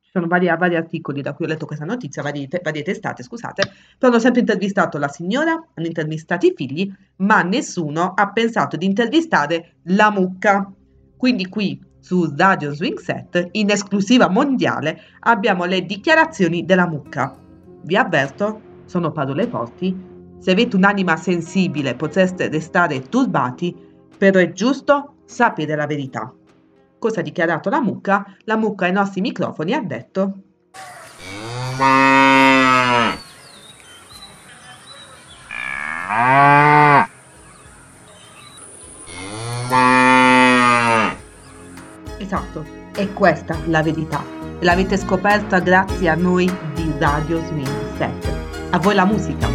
ci 0.00 0.10
sono 0.10 0.28
vari, 0.28 0.46
vari 0.46 0.76
articoli 0.76 1.20
da 1.20 1.34
cui 1.34 1.44
ho 1.44 1.48
letto 1.48 1.66
questa 1.66 1.84
notizia, 1.84 2.22
varie, 2.22 2.48
varie 2.62 2.82
testate, 2.84 3.22
scusate, 3.22 3.70
però 3.98 4.10
hanno 4.10 4.18
sempre 4.18 4.40
intervistato 4.40 4.96
la 4.96 5.08
signora, 5.08 5.52
hanno 5.52 5.86
intervistato 5.86 6.46
i 6.46 6.54
figli, 6.56 6.90
ma 7.16 7.42
nessuno 7.42 8.14
ha 8.14 8.32
pensato 8.32 8.78
di 8.78 8.86
intervistare 8.86 9.74
la 9.88 10.10
mucca. 10.10 10.72
Quindi 11.18 11.48
qui 11.48 11.78
su 12.00 12.32
Radio 12.36 12.74
Swing 12.74 12.98
Set, 12.98 13.48
in 13.52 13.70
esclusiva 13.70 14.28
mondiale, 14.28 15.02
abbiamo 15.20 15.64
le 15.64 15.84
dichiarazioni 15.84 16.64
della 16.64 16.88
mucca. 16.88 17.36
Vi 17.82 17.96
avverto, 17.96 18.60
sono 18.86 19.12
parole 19.12 19.46
forti, 19.46 20.08
se 20.38 20.50
avete 20.50 20.76
un'anima 20.76 21.16
sensibile 21.16 21.94
potreste 21.94 22.48
restare 22.48 23.02
turbati, 23.02 23.76
però 24.16 24.38
è 24.40 24.52
giusto 24.52 25.16
sapere 25.26 25.76
la 25.76 25.86
verità. 25.86 26.32
Cosa 26.98 27.20
ha 27.20 27.22
dichiarato 27.22 27.70
la 27.70 27.80
mucca? 27.80 28.36
La 28.44 28.56
mucca 28.56 28.86
ai 28.86 28.92
nostri 28.92 29.20
microfoni 29.20 29.72
ha 29.72 29.80
detto 29.80 30.34
Esatto, 42.30 42.64
è 42.94 43.12
questa 43.12 43.56
la 43.66 43.82
verità. 43.82 44.24
E 44.60 44.64
l'avete 44.64 44.96
scoperta 44.96 45.58
grazie 45.58 46.08
a 46.08 46.14
noi 46.14 46.48
di 46.74 46.94
Radio 46.96 47.44
Swing 47.44 47.96
7. 47.96 48.68
A 48.70 48.78
voi 48.78 48.94
la 48.94 49.04
musica. 49.04 49.49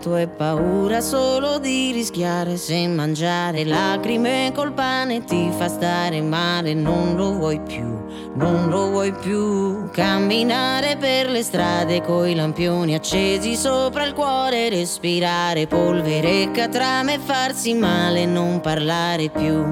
Tua 0.00 0.20
è 0.20 0.28
paura 0.28 1.00
solo 1.00 1.58
di 1.58 1.92
rischiare 1.92 2.56
se 2.56 2.86
mangiare 2.88 3.64
lacrime 3.64 4.50
col 4.54 4.72
pane 4.72 5.24
ti 5.24 5.50
fa 5.56 5.68
stare 5.68 6.22
male 6.22 6.72
non 6.72 7.16
lo 7.16 7.34
vuoi 7.34 7.60
più 7.60 7.98
non 8.34 8.68
lo 8.68 8.90
vuoi 8.90 9.12
più. 9.12 9.90
Camminare 9.90 10.96
per 10.96 11.28
le 11.28 11.42
strade 11.42 12.00
coi 12.00 12.34
lampioni 12.34 12.94
accesi 12.94 13.56
sopra 13.56 14.04
il 14.04 14.14
cuore 14.14 14.68
respirare 14.68 15.66
polvere 15.66 16.50
catrame 16.52 17.18
farsi 17.18 17.74
male 17.74 18.26
non 18.26 18.60
parlare 18.60 19.28
più. 19.28 19.64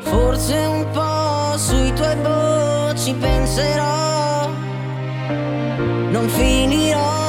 Forse 0.00 0.56
un 0.56 0.86
po' 0.92 1.58
sui 1.58 1.92
tuoi 1.92 2.16
voci 2.22 3.14
penserò 3.14 4.48
non 6.10 6.28
finirò 6.28 7.19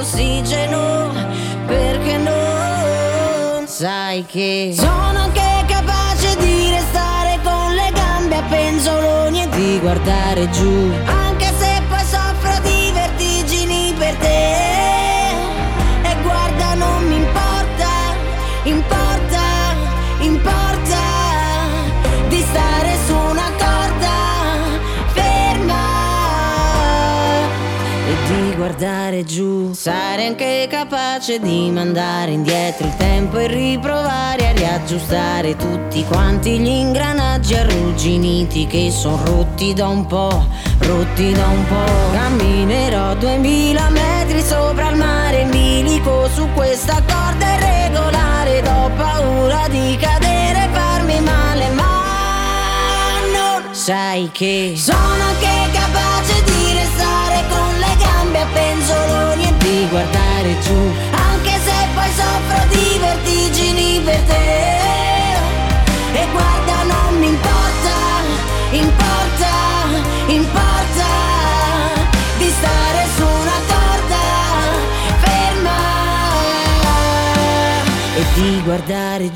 l'ossigeno 0.00 1.12
perché 1.66 2.16
non 2.16 3.66
sai 3.66 4.24
che 4.24 4.72
sono 4.74 5.18
anche 5.18 5.64
capace 5.66 6.36
di 6.38 6.70
restare 6.70 7.38
con 7.44 7.74
le 7.74 7.90
gambe 7.92 8.36
a 8.36 8.42
penzoloni 8.42 9.42
e 9.42 9.48
di 9.50 9.78
guardare 9.78 10.48
giù 10.50 10.90
giù. 29.24 29.72
Sarei 29.72 30.26
anche 30.26 30.66
capace 30.68 31.38
di 31.38 31.70
mandare 31.70 32.30
indietro 32.30 32.86
il 32.86 32.96
tempo 32.96 33.38
e 33.38 33.46
riprovare 33.46 34.48
a 34.48 34.52
riaggiustare 34.52 35.56
tutti 35.56 36.04
quanti 36.04 36.58
gli 36.58 36.68
ingranaggi 36.68 37.54
arrugginiti 37.54 38.66
che 38.66 38.90
sono 38.90 39.20
rotti 39.24 39.72
da 39.74 39.88
un 39.88 40.06
po', 40.06 40.46
rotti 40.80 41.32
da 41.32 41.46
un 41.46 41.66
po'. 41.66 42.12
Camminerò 42.12 43.14
duemila 43.14 43.88
metri 43.90 44.42
sopra 44.42 44.90
il 44.90 44.96
mare 44.96 45.40
in 45.40 45.50
bilico 45.50 46.28
su 46.34 46.48
questa 46.54 47.02
corda 47.06 47.54
irregolare. 47.54 48.62
Ho 48.68 48.90
paura 48.96 49.68
di 49.68 49.96
cadere 50.00 50.64
e 50.64 50.68
farmi 50.72 51.20
male, 51.20 51.68
ma 51.70 52.02
non 53.32 53.74
sai 53.74 54.30
che 54.32 54.74
sono 54.76 54.98
anche 54.98 55.60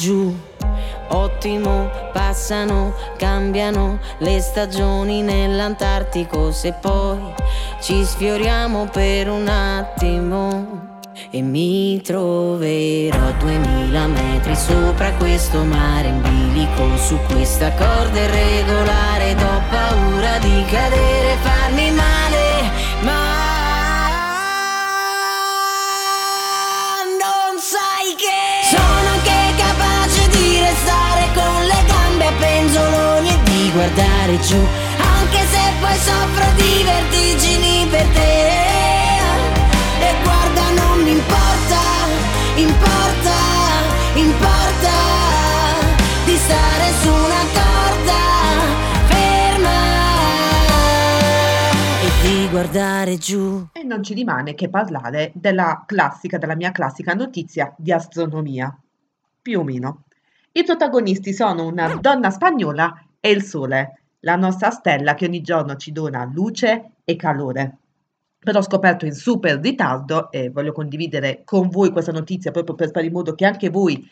giù. 0.04 0.36
Ottimo, 1.08 1.88
passano, 2.12 2.92
cambiano 3.16 3.98
le 4.18 4.38
stagioni 4.40 5.22
nell'Antartico 5.22 6.52
se 6.52 6.74
poi 6.74 7.32
ci 7.80 8.04
sfioriamo 8.04 8.88
per 8.92 9.30
un 9.30 9.48
attimo 9.48 11.00
e 11.30 11.40
mi 11.40 12.02
troverò 12.02 13.28
a 13.28 13.32
duemila 13.32 14.06
metri 14.06 14.54
sopra 14.56 15.12
questo 15.12 15.62
mare 15.64 16.08
in 16.08 16.20
bilico 16.20 16.96
su 16.96 17.16
questa 17.28 17.70
corda 17.72 18.20
irregolare 18.20 19.32
ho 19.32 19.62
paura 19.70 20.38
di 20.38 20.64
cadere 20.66 21.13
guardare 33.84 34.38
giù, 34.38 34.56
anche 34.56 35.44
se 35.44 35.60
poi 35.78 35.94
soffro 35.96 36.46
di 36.56 36.82
vertigini 36.84 37.86
per 37.90 38.06
te. 38.08 38.48
E 40.00 40.14
guarda, 40.22 40.70
non 40.72 41.02
mi 41.02 41.10
importa, 41.10 41.80
importa, 42.54 43.36
importa 44.14 44.90
di 46.24 46.34
stare 46.34 46.92
su 47.02 47.08
una 47.10 47.44
corda 47.52 48.22
ferma 49.04 49.80
e 52.00 52.08
di 52.22 52.48
guardare 52.48 53.18
giù. 53.18 53.68
E 53.72 53.82
non 53.82 54.02
ci 54.02 54.14
rimane 54.14 54.54
che 54.54 54.70
parlare 54.70 55.30
della 55.34 55.84
classica, 55.86 56.38
della 56.38 56.56
mia 56.56 56.72
classica 56.72 57.12
notizia 57.12 57.74
di 57.76 57.92
astronomia. 57.92 58.74
Più 59.42 59.60
o 59.60 59.62
meno. 59.62 60.04
I 60.52 60.64
protagonisti 60.64 61.34
sono 61.34 61.66
una 61.66 61.96
donna 61.96 62.30
spagnola 62.30 63.04
e 63.24 63.30
il 63.30 63.42
Sole, 63.42 64.00
la 64.20 64.36
nostra 64.36 64.68
stella 64.68 65.14
che 65.14 65.24
ogni 65.24 65.40
giorno 65.40 65.76
ci 65.76 65.92
dona 65.92 66.24
luce 66.30 66.96
e 67.04 67.16
calore. 67.16 67.78
Però 68.38 68.58
ho 68.58 68.62
scoperto 68.62 69.06
in 69.06 69.14
super 69.14 69.60
ritardo 69.60 70.30
e 70.30 70.50
voglio 70.50 70.72
condividere 70.72 71.40
con 71.42 71.70
voi 71.70 71.90
questa 71.90 72.12
notizia 72.12 72.50
proprio 72.50 72.74
per 72.74 72.90
fare 72.90 73.06
in 73.06 73.12
modo 73.12 73.34
che 73.34 73.46
anche 73.46 73.70
voi 73.70 74.06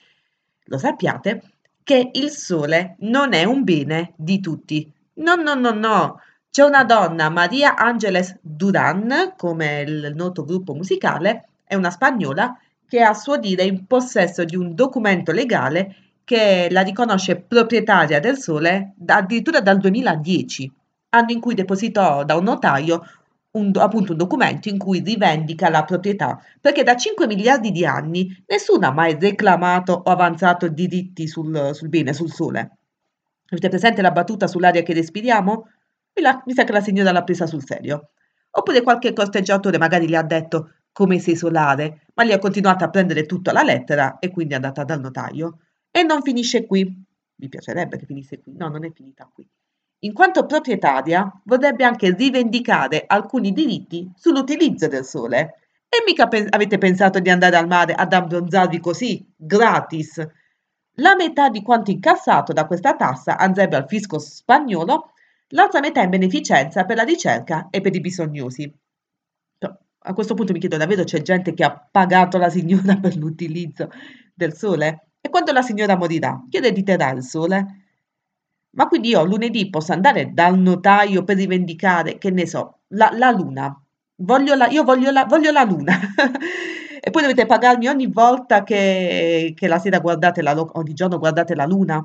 lo 0.64 0.78
sappiate, 0.78 1.42
che 1.82 2.08
il 2.14 2.30
Sole 2.30 2.96
non 3.00 3.34
è 3.34 3.44
un 3.44 3.64
bene 3.64 4.14
di 4.16 4.40
tutti. 4.40 4.90
No, 5.16 5.34
no, 5.34 5.52
no, 5.52 5.72
no. 5.72 6.20
C'è 6.50 6.64
una 6.64 6.84
donna, 6.84 7.28
Maria 7.28 7.76
Angeles 7.76 8.38
Duran, 8.40 9.34
come 9.36 9.82
il 9.82 10.12
noto 10.14 10.46
gruppo 10.46 10.72
musicale, 10.72 11.48
è 11.64 11.74
una 11.74 11.90
spagnola 11.90 12.58
che 12.88 13.00
è 13.00 13.02
a 13.02 13.12
suo 13.12 13.36
dire 13.36 13.64
in 13.64 13.86
possesso 13.86 14.42
di 14.44 14.56
un 14.56 14.74
documento 14.74 15.32
legale 15.32 15.96
che 16.32 16.68
la 16.70 16.80
riconosce 16.80 17.36
proprietaria 17.36 18.18
del 18.18 18.38
Sole 18.38 18.94
addirittura 19.04 19.60
dal 19.60 19.76
2010, 19.76 20.72
anno 21.10 21.30
in 21.30 21.40
cui 21.40 21.52
depositò 21.52 22.24
da 22.24 22.36
un 22.36 22.44
notaio 22.44 23.02
un, 23.50 23.70
appunto 23.74 24.12
un 24.12 24.16
documento 24.18 24.70
in 24.70 24.78
cui 24.78 25.00
rivendica 25.00 25.68
la 25.68 25.84
proprietà, 25.84 26.42
perché 26.58 26.84
da 26.84 26.96
5 26.96 27.26
miliardi 27.26 27.70
di 27.70 27.84
anni 27.84 28.34
nessuno 28.46 28.86
ha 28.86 28.92
mai 28.92 29.18
reclamato 29.20 29.92
o 29.92 30.10
avanzato 30.10 30.68
diritti 30.68 31.28
sul, 31.28 31.72
sul 31.74 31.90
bene, 31.90 32.14
sul 32.14 32.32
Sole. 32.32 32.78
Avete 33.50 33.68
presente 33.68 34.00
la 34.00 34.10
battuta 34.10 34.46
sull'aria 34.46 34.82
che 34.82 34.94
respiriamo? 34.94 35.68
Mi, 36.14 36.22
la- 36.22 36.42
mi 36.46 36.54
sa 36.54 36.64
che 36.64 36.72
la 36.72 36.80
signora 36.80 37.12
l'ha 37.12 37.24
presa 37.24 37.46
sul 37.46 37.62
serio. 37.62 38.12
Oppure 38.52 38.80
qualche 38.80 39.12
costeggiatore 39.12 39.76
magari 39.76 40.08
le 40.08 40.16
ha 40.16 40.22
detto 40.22 40.70
come 40.92 41.18
sei 41.18 41.36
solare, 41.36 42.06
ma 42.14 42.24
lei 42.24 42.32
ha 42.32 42.38
continuato 42.38 42.84
a 42.84 42.88
prendere 42.88 43.26
tutto 43.26 43.50
alla 43.50 43.62
lettera 43.62 44.18
e 44.18 44.30
quindi 44.30 44.54
è 44.54 44.56
andata 44.56 44.82
dal 44.82 45.00
notaio. 45.00 45.58
E 45.94 46.02
non 46.02 46.22
finisce 46.22 46.66
qui. 46.66 46.82
Mi 47.36 47.48
piacerebbe 47.48 47.98
che 47.98 48.06
finisse 48.06 48.40
qui. 48.40 48.54
No, 48.56 48.68
non 48.68 48.84
è 48.84 48.90
finita 48.92 49.30
qui. 49.32 49.46
In 50.04 50.12
quanto 50.12 50.46
proprietaria, 50.46 51.30
vorrebbe 51.44 51.84
anche 51.84 52.12
rivendicare 52.14 53.04
alcuni 53.06 53.52
diritti 53.52 54.10
sull'utilizzo 54.16 54.88
del 54.88 55.04
sole. 55.04 55.58
E 55.88 56.02
mica 56.06 56.26
pe- 56.28 56.46
avete 56.48 56.78
pensato 56.78 57.20
di 57.20 57.30
andare 57.30 57.56
al 57.56 57.66
mare 57.66 57.92
ad 57.94 58.12
abbronzarvi 58.12 58.80
così, 58.80 59.24
gratis. 59.36 60.26
La 60.96 61.14
metà 61.14 61.50
di 61.50 61.62
quanto 61.62 61.90
incassato 61.90 62.52
da 62.52 62.66
questa 62.66 62.96
tassa 62.96 63.36
andrebbe 63.36 63.76
al 63.76 63.86
fisco 63.86 64.18
spagnolo, 64.18 65.12
l'altra 65.48 65.80
metà 65.80 66.02
in 66.02 66.10
beneficenza 66.10 66.84
per 66.84 66.96
la 66.96 67.02
ricerca 67.04 67.68
e 67.70 67.80
per 67.80 67.94
i 67.94 68.00
bisognosi. 68.00 68.74
Però, 69.58 69.76
A 70.04 70.14
questo 70.14 70.34
punto 70.34 70.52
mi 70.52 70.58
chiedo, 70.58 70.76
davvero 70.78 71.04
c'è 71.04 71.20
gente 71.22 71.52
che 71.54 71.64
ha 71.64 71.88
pagato 71.90 72.38
la 72.38 72.48
signora 72.50 72.96
per 73.00 73.16
l'utilizzo 73.16 73.90
del 74.34 74.54
sole? 74.54 75.11
E 75.24 75.28
quando 75.30 75.52
la 75.52 75.62
signora 75.62 75.96
morirà, 75.96 76.44
chi 76.50 76.56
erediterà 76.56 77.10
il 77.12 77.22
sole? 77.22 77.66
Ma 78.70 78.88
quindi 78.88 79.10
io 79.10 79.24
lunedì 79.24 79.70
posso 79.70 79.92
andare 79.92 80.32
dal 80.32 80.58
notaio 80.58 81.22
per 81.22 81.36
rivendicare, 81.36 82.18
che 82.18 82.30
ne 82.30 82.44
so, 82.46 82.80
la, 82.88 83.10
la 83.14 83.30
luna. 83.30 83.80
Voglio 84.16 84.54
la, 84.56 84.66
io 84.68 84.82
voglio 84.82 85.10
la, 85.12 85.24
voglio 85.24 85.52
la 85.52 85.62
luna. 85.62 85.92
e 87.00 87.10
poi 87.10 87.22
dovete 87.22 87.46
pagarmi 87.46 87.86
ogni 87.86 88.06
volta 88.08 88.64
che, 88.64 89.52
che 89.56 89.68
la 89.68 89.78
sera 89.78 90.00
guardate 90.00 90.42
la, 90.42 90.58
ogni 90.58 90.92
giorno 90.92 91.18
guardate 91.18 91.54
la 91.54 91.66
luna. 91.66 92.04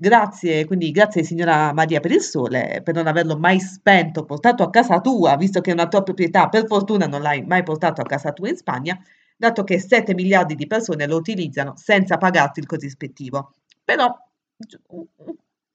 Grazie, 0.00 0.64
quindi 0.64 0.90
grazie 0.92 1.24
signora 1.24 1.72
Maria 1.72 1.98
per 2.00 2.12
il 2.12 2.20
sole, 2.22 2.80
per 2.84 2.94
non 2.94 3.08
averlo 3.08 3.36
mai 3.36 3.58
spento, 3.60 4.24
portato 4.24 4.62
a 4.62 4.70
casa 4.70 5.00
tua, 5.00 5.36
visto 5.36 5.60
che 5.60 5.70
è 5.70 5.72
una 5.74 5.88
tua 5.88 6.02
proprietà, 6.04 6.48
per 6.48 6.66
fortuna 6.66 7.06
non 7.06 7.20
l'hai 7.20 7.42
mai 7.44 7.64
portato 7.64 8.00
a 8.00 8.04
casa 8.04 8.32
tua 8.32 8.48
in 8.48 8.56
Spagna, 8.56 8.96
dato 9.38 9.64
che 9.64 9.78
7 9.78 10.14
miliardi 10.14 10.54
di 10.54 10.66
persone 10.66 11.06
lo 11.06 11.16
utilizzano 11.16 11.74
senza 11.76 12.18
pagarti 12.18 12.60
il 12.60 12.66
corrispettivo. 12.66 13.54
Però, 13.84 14.14
gi- 14.56 14.78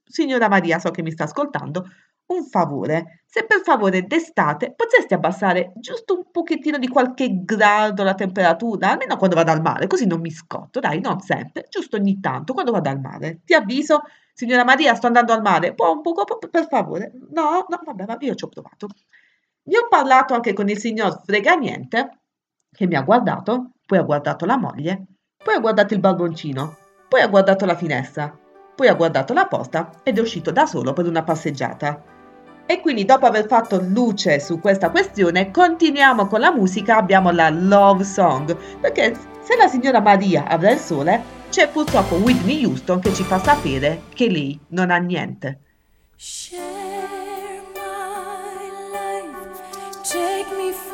signora 0.06 0.48
Maria, 0.50 0.80
so 0.80 0.92
che 0.92 1.02
mi 1.02 1.12
sta 1.12 1.24
ascoltando, 1.24 1.88
un 2.28 2.46
favore. 2.46 3.24
Se 3.26 3.46
per 3.46 3.62
favore 3.62 4.04
d'estate 4.06 4.74
potresti 4.76 5.14
abbassare 5.14 5.74
giusto 5.76 6.16
un 6.16 6.32
pochettino 6.32 6.78
di 6.78 6.88
qualche 6.88 7.44
grado 7.44 8.04
la 8.04 8.14
temperatura, 8.16 8.92
almeno 8.92 9.18
quando 9.18 9.36
vado 9.36 9.52
al 9.52 9.62
mare, 9.62 9.88
così 9.88 10.06
non 10.06 10.20
mi 10.22 10.32
scotto, 10.32 10.80
dai, 10.80 11.00
non 11.00 11.20
sempre, 11.20 11.66
giusto 11.70 11.96
ogni 11.98 12.20
tanto, 12.20 12.54
quando 12.54 12.72
vado 12.72 12.90
al 12.90 13.00
mare. 13.00 13.42
Ti 13.44 13.54
avviso, 13.54 14.02
signora 14.34 14.64
Maria, 14.64 14.94
sto 14.96 15.08
andando 15.08 15.34
al 15.34 15.42
mare, 15.42 15.74
può 15.74 15.92
un 15.92 16.02
poco, 16.02 16.24
per 16.50 16.68
favore? 16.68 17.12
No, 17.32 17.66
no, 17.68 17.82
vabbè, 17.84 18.06
vabbè, 18.06 18.26
io 18.26 18.36
ci 18.36 18.46
ho 18.46 18.50
provato. 18.50 18.88
Ne 19.66 19.78
ho 19.78 19.88
parlato 19.90 20.34
anche 20.34 20.54
con 20.54 20.70
il 20.70 20.78
signor 20.78 21.22
Freganiente, 21.26 22.23
che 22.74 22.88
mi 22.88 22.96
ha 22.96 23.02
guardato, 23.02 23.72
poi 23.86 24.00
ha 24.00 24.04
guardato 24.04 24.46
la 24.46 24.58
moglie, 24.58 25.06
poi 25.44 25.56
ha 25.56 25.60
guardato 25.60 25.94
il 25.94 26.00
barboncino, 26.00 26.76
poi 27.08 27.22
ha 27.22 27.28
guardato 27.28 27.66
la 27.66 27.76
finestra, 27.76 28.36
poi 28.76 28.88
ha 28.88 28.96
guardato 28.96 29.34
la 29.34 29.46
porta 29.46 29.92
ed 30.04 30.18
è 30.18 30.22
uscito 30.22 30.52
da 30.52 30.66
solo 30.66 30.94
per 30.94 31.06
una 31.06 31.24
passeggiata. 31.24 32.02
E 32.66 32.80
quindi 32.80 33.04
dopo 33.06 33.26
aver 33.26 33.46
fatto 33.46 33.80
luce 33.82 34.40
su 34.40 34.60
questa 34.60 34.90
questione, 34.90 35.52
continuiamo 35.52 36.28
con 36.28 36.40
la 36.40 36.52
musica, 36.52 36.96
abbiamo 36.96 37.30
la 37.30 37.50
love 37.50 38.04
song, 38.04 38.56
perché 38.80 39.14
se 39.42 39.58
la 39.58 39.68
signora 39.68 40.00
Maria 40.00 40.48
avrà 40.48 40.72
il 40.72 40.80
sole, 40.80 41.22
c'è 41.50 41.70
purtroppo 41.70 42.16
Whitney 42.16 42.64
Houston 42.66 43.00
che 43.00 43.14
ci 43.14 43.24
fa 43.24 43.38
sapere 43.38 44.04
che 44.14 44.30
lei 44.30 44.60
non 44.70 44.90
ha 44.90 44.98
niente. 44.98 45.60
Share 46.16 47.62
my 47.76 48.70
life, 48.92 49.62
take 50.04 50.50
me 50.56 50.72
for 50.72 50.93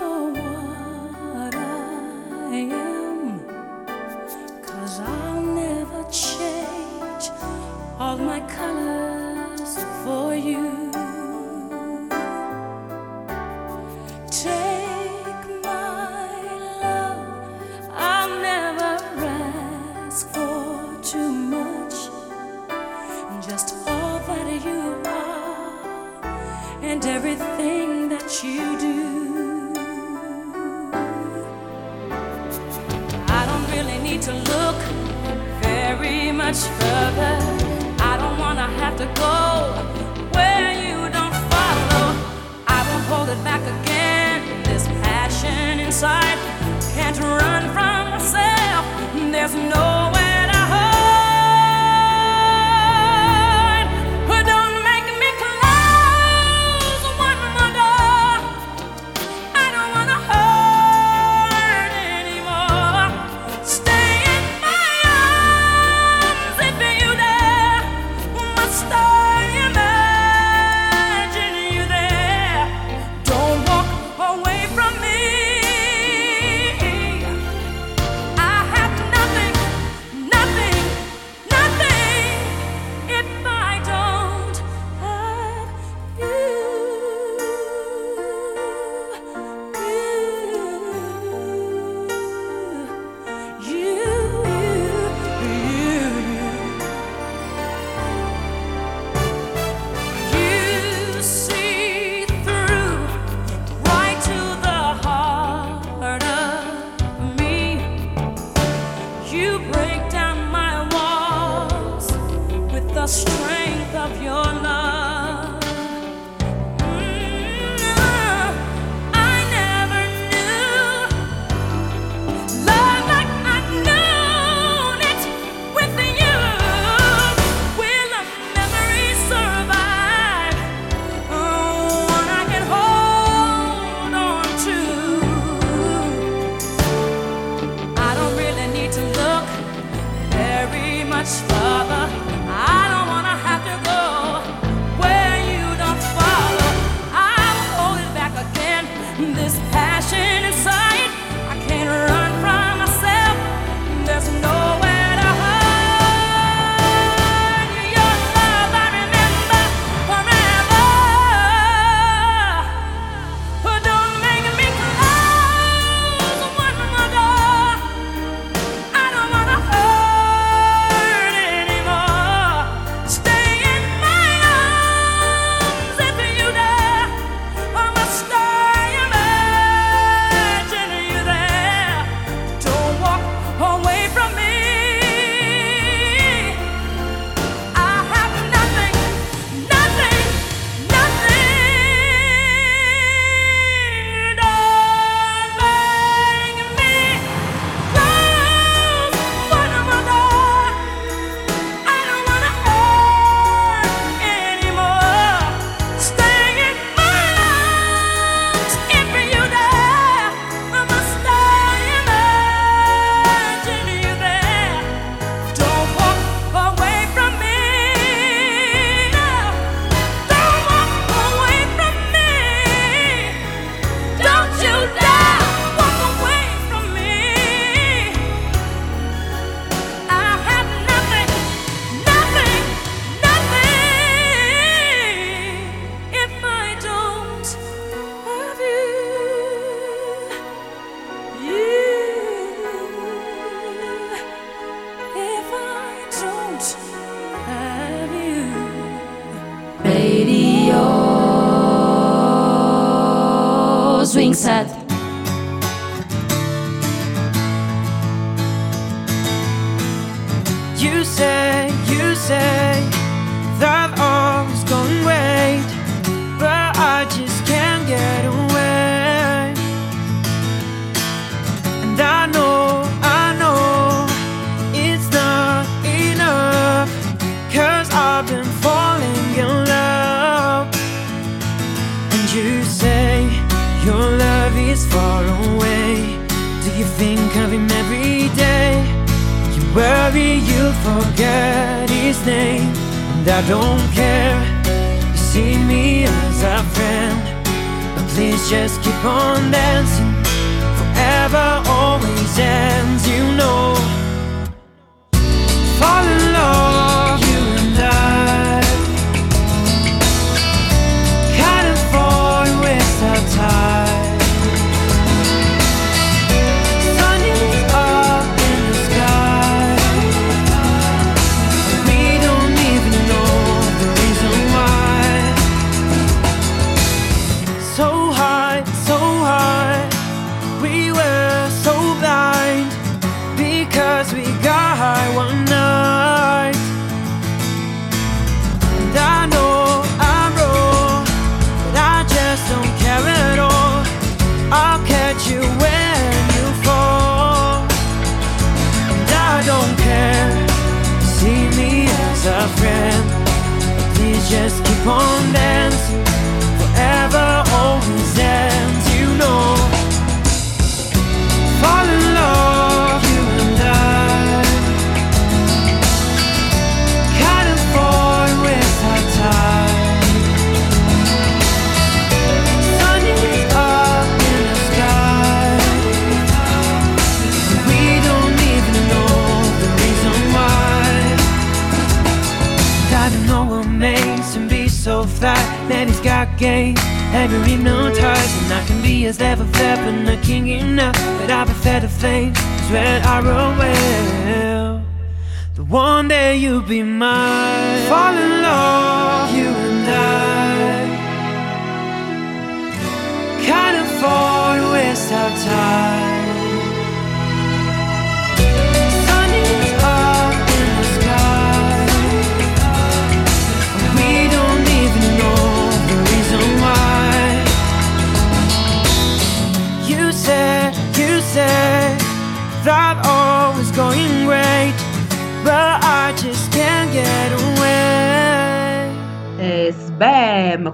am. 2.56 3.40
Cause 4.62 5.00
I'll 5.00 5.42
never 5.42 6.04
change 6.12 7.30
all 8.00 8.18
my 8.18 8.40
colors 8.42 9.78
for 10.04 10.36
you. 10.36 10.92
Take 14.32 15.46
my 15.64 16.32
love, 16.82 17.90
I'll 17.92 18.42
never 18.42 18.92
ask 19.26 20.28
for 20.30 21.02
too 21.04 21.32
much. 21.32 21.98
Just 23.48 23.76
all 23.88 24.20
that 24.28 24.64
you 24.66 24.96
are 25.06 25.50
and 26.84 27.06
everything 27.06 28.10
that 28.10 28.44
you 28.44 28.80
do. 28.80 28.99
Very 36.10 36.32
much 36.32 36.58
further. 36.80 37.36
I 38.00 38.18
don't 38.18 38.38
wanna 38.40 38.68
have 38.82 38.96
to 38.98 39.06
go 39.24 39.36
where 40.34 40.72
you 40.84 40.98
don't 41.18 41.36
follow. 41.52 42.06
I 42.68 42.80
won't 42.88 43.06
hold 43.12 43.30
it 43.30 43.42
back 43.44 43.62
again. 43.76 44.64
This 44.64 44.88
passion 45.04 45.80
inside 45.80 46.38
can't 46.96 47.20
run 47.20 47.64
from 47.76 48.10
myself. 48.14 48.86
There's 49.34 49.54
nowhere 49.54 50.14
to 50.14 50.19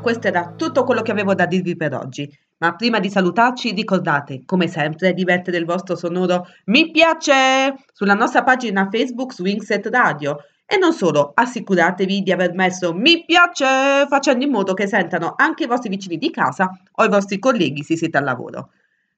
Questo 0.06 0.28
era 0.28 0.53
tutto 0.56 0.84
quello 0.84 1.01
che 1.01 1.10
avevo 1.10 1.34
da 1.34 1.47
dirvi 1.47 1.76
per 1.76 1.95
oggi. 1.95 2.32
Ma 2.58 2.76
prima 2.76 2.99
di 2.99 3.10
salutarci, 3.10 3.72
ricordate, 3.72 4.43
come 4.45 4.68
sempre, 4.68 5.16
di 5.16 5.24
mettere 5.24 5.58
il 5.58 5.66
vostro 5.66 5.95
sonoro 5.95 6.45
mi 6.66 6.91
piace 6.91 7.74
sulla 7.91 8.14
nostra 8.14 8.43
pagina 8.43 8.88
Facebook 8.91 9.34
Swingset 9.34 9.88
Radio. 9.88 10.38
E 10.64 10.78
non 10.78 10.93
solo, 10.93 11.32
assicuratevi 11.34 12.22
di 12.22 12.32
aver 12.32 12.53
messo 12.53 12.93
mi 12.93 13.26
piace 13.26 14.06
facendo 14.08 14.45
in 14.45 14.51
modo 14.51 14.76
che 14.76 14.86
sentano 14.86 15.34
anche 15.36 15.64
i 15.64 15.68
vostri 15.68 15.89
vicini 15.89 16.20
di 16.20 16.30
casa 16.30 16.70
o 16.91 17.03
i 17.03 17.10
vostri 17.10 17.39
colleghi 17.39 17.82
se 17.82 17.97
siete 17.97 18.20
al 18.20 18.26
lavoro. 18.26 18.74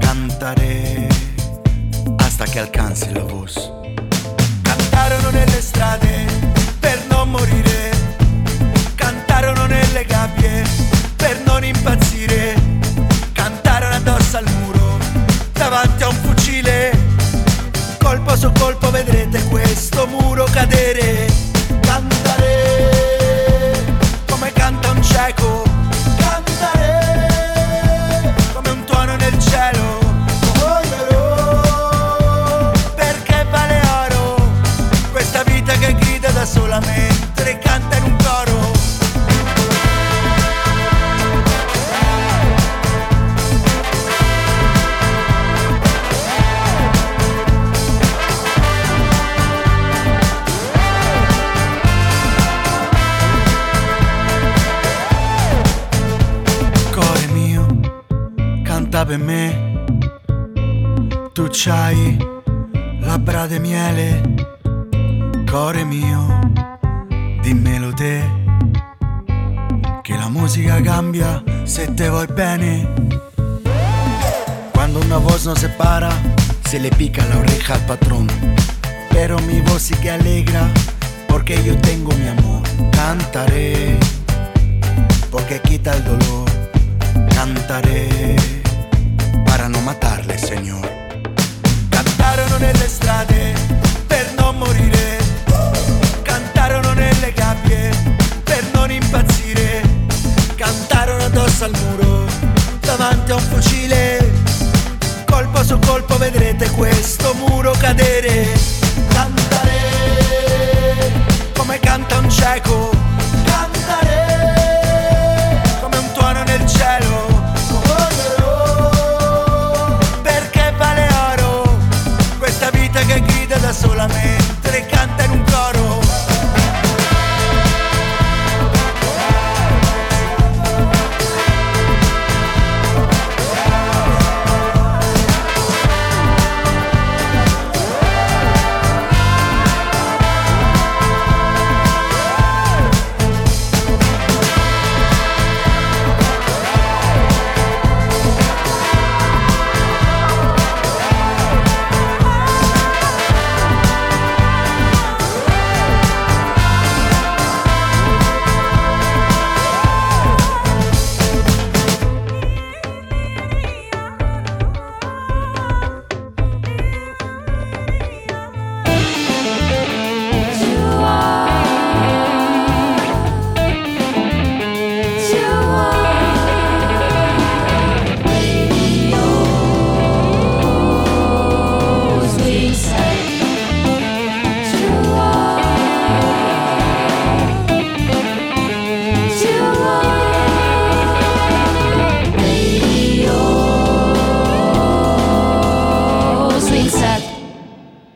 Cantaré 0.00 1.08
hasta 2.18 2.44
che 2.44 2.58
alcanzi 2.58 3.12
la 3.12 3.22
voz. 3.22 3.70
Cantarono 4.62 5.30
nelle 5.30 5.60
strade 5.60 6.26
per 6.78 7.04
non 7.08 7.30
morire, 7.30 7.90
cantarono 8.94 9.66
nelle 9.66 10.04
gabbie 10.04 10.62
per 11.16 11.40
non 11.46 11.64
impazzire, 11.64 12.54
cantarono 13.32 13.94
addosso 13.94 14.36
al 14.36 14.50
muro 14.60 14.98
davanti 15.52 16.02
a 16.02 16.08
un 16.08 16.16
fucile. 16.16 16.96
Colpo 17.98 18.36
su 18.36 18.50
colpo 18.52 18.90
vedrete 18.90 19.42
questo 19.44 20.06
muro 20.06 20.44
cadere. 20.50 21.27
me. 59.18 59.84
Tu 61.32 61.48
c'hai 61.48 62.16
labbra 63.00 63.46
di 63.46 63.58
miele, 63.58 64.20
cuore 65.50 65.84
mio, 65.84 66.40
dimmelo 67.42 67.92
te. 67.92 68.22
Che 70.02 70.16
la 70.16 70.28
musica 70.28 70.80
cambia 70.80 71.42
se 71.64 71.92
te 71.94 72.08
vuoi 72.08 72.26
bene. 72.26 72.88
Cuando 74.72 75.00
una 75.00 75.18
voz 75.18 75.46
no 75.46 75.54
se 75.54 75.68
para, 75.68 76.10
se 76.64 76.78
le 76.78 76.90
pica 76.90 77.24
la 77.26 77.38
oreja 77.38 77.74
al 77.74 77.84
patrón. 77.86 78.26
Pero 79.10 79.38
mi 79.40 79.60
voz 79.60 79.82
sí 79.82 79.94
que 79.96 80.10
alegra, 80.10 80.68
porque 81.28 81.62
yo 81.62 81.76
tengo 81.78 82.12
mi 82.12 82.28
amor. 82.28 82.62
Cantaré, 82.92 83.98
porque 85.30 85.60
quita 85.60 85.94
el 85.94 86.04
dolor. 86.04 86.48
Cantaré 87.34 88.07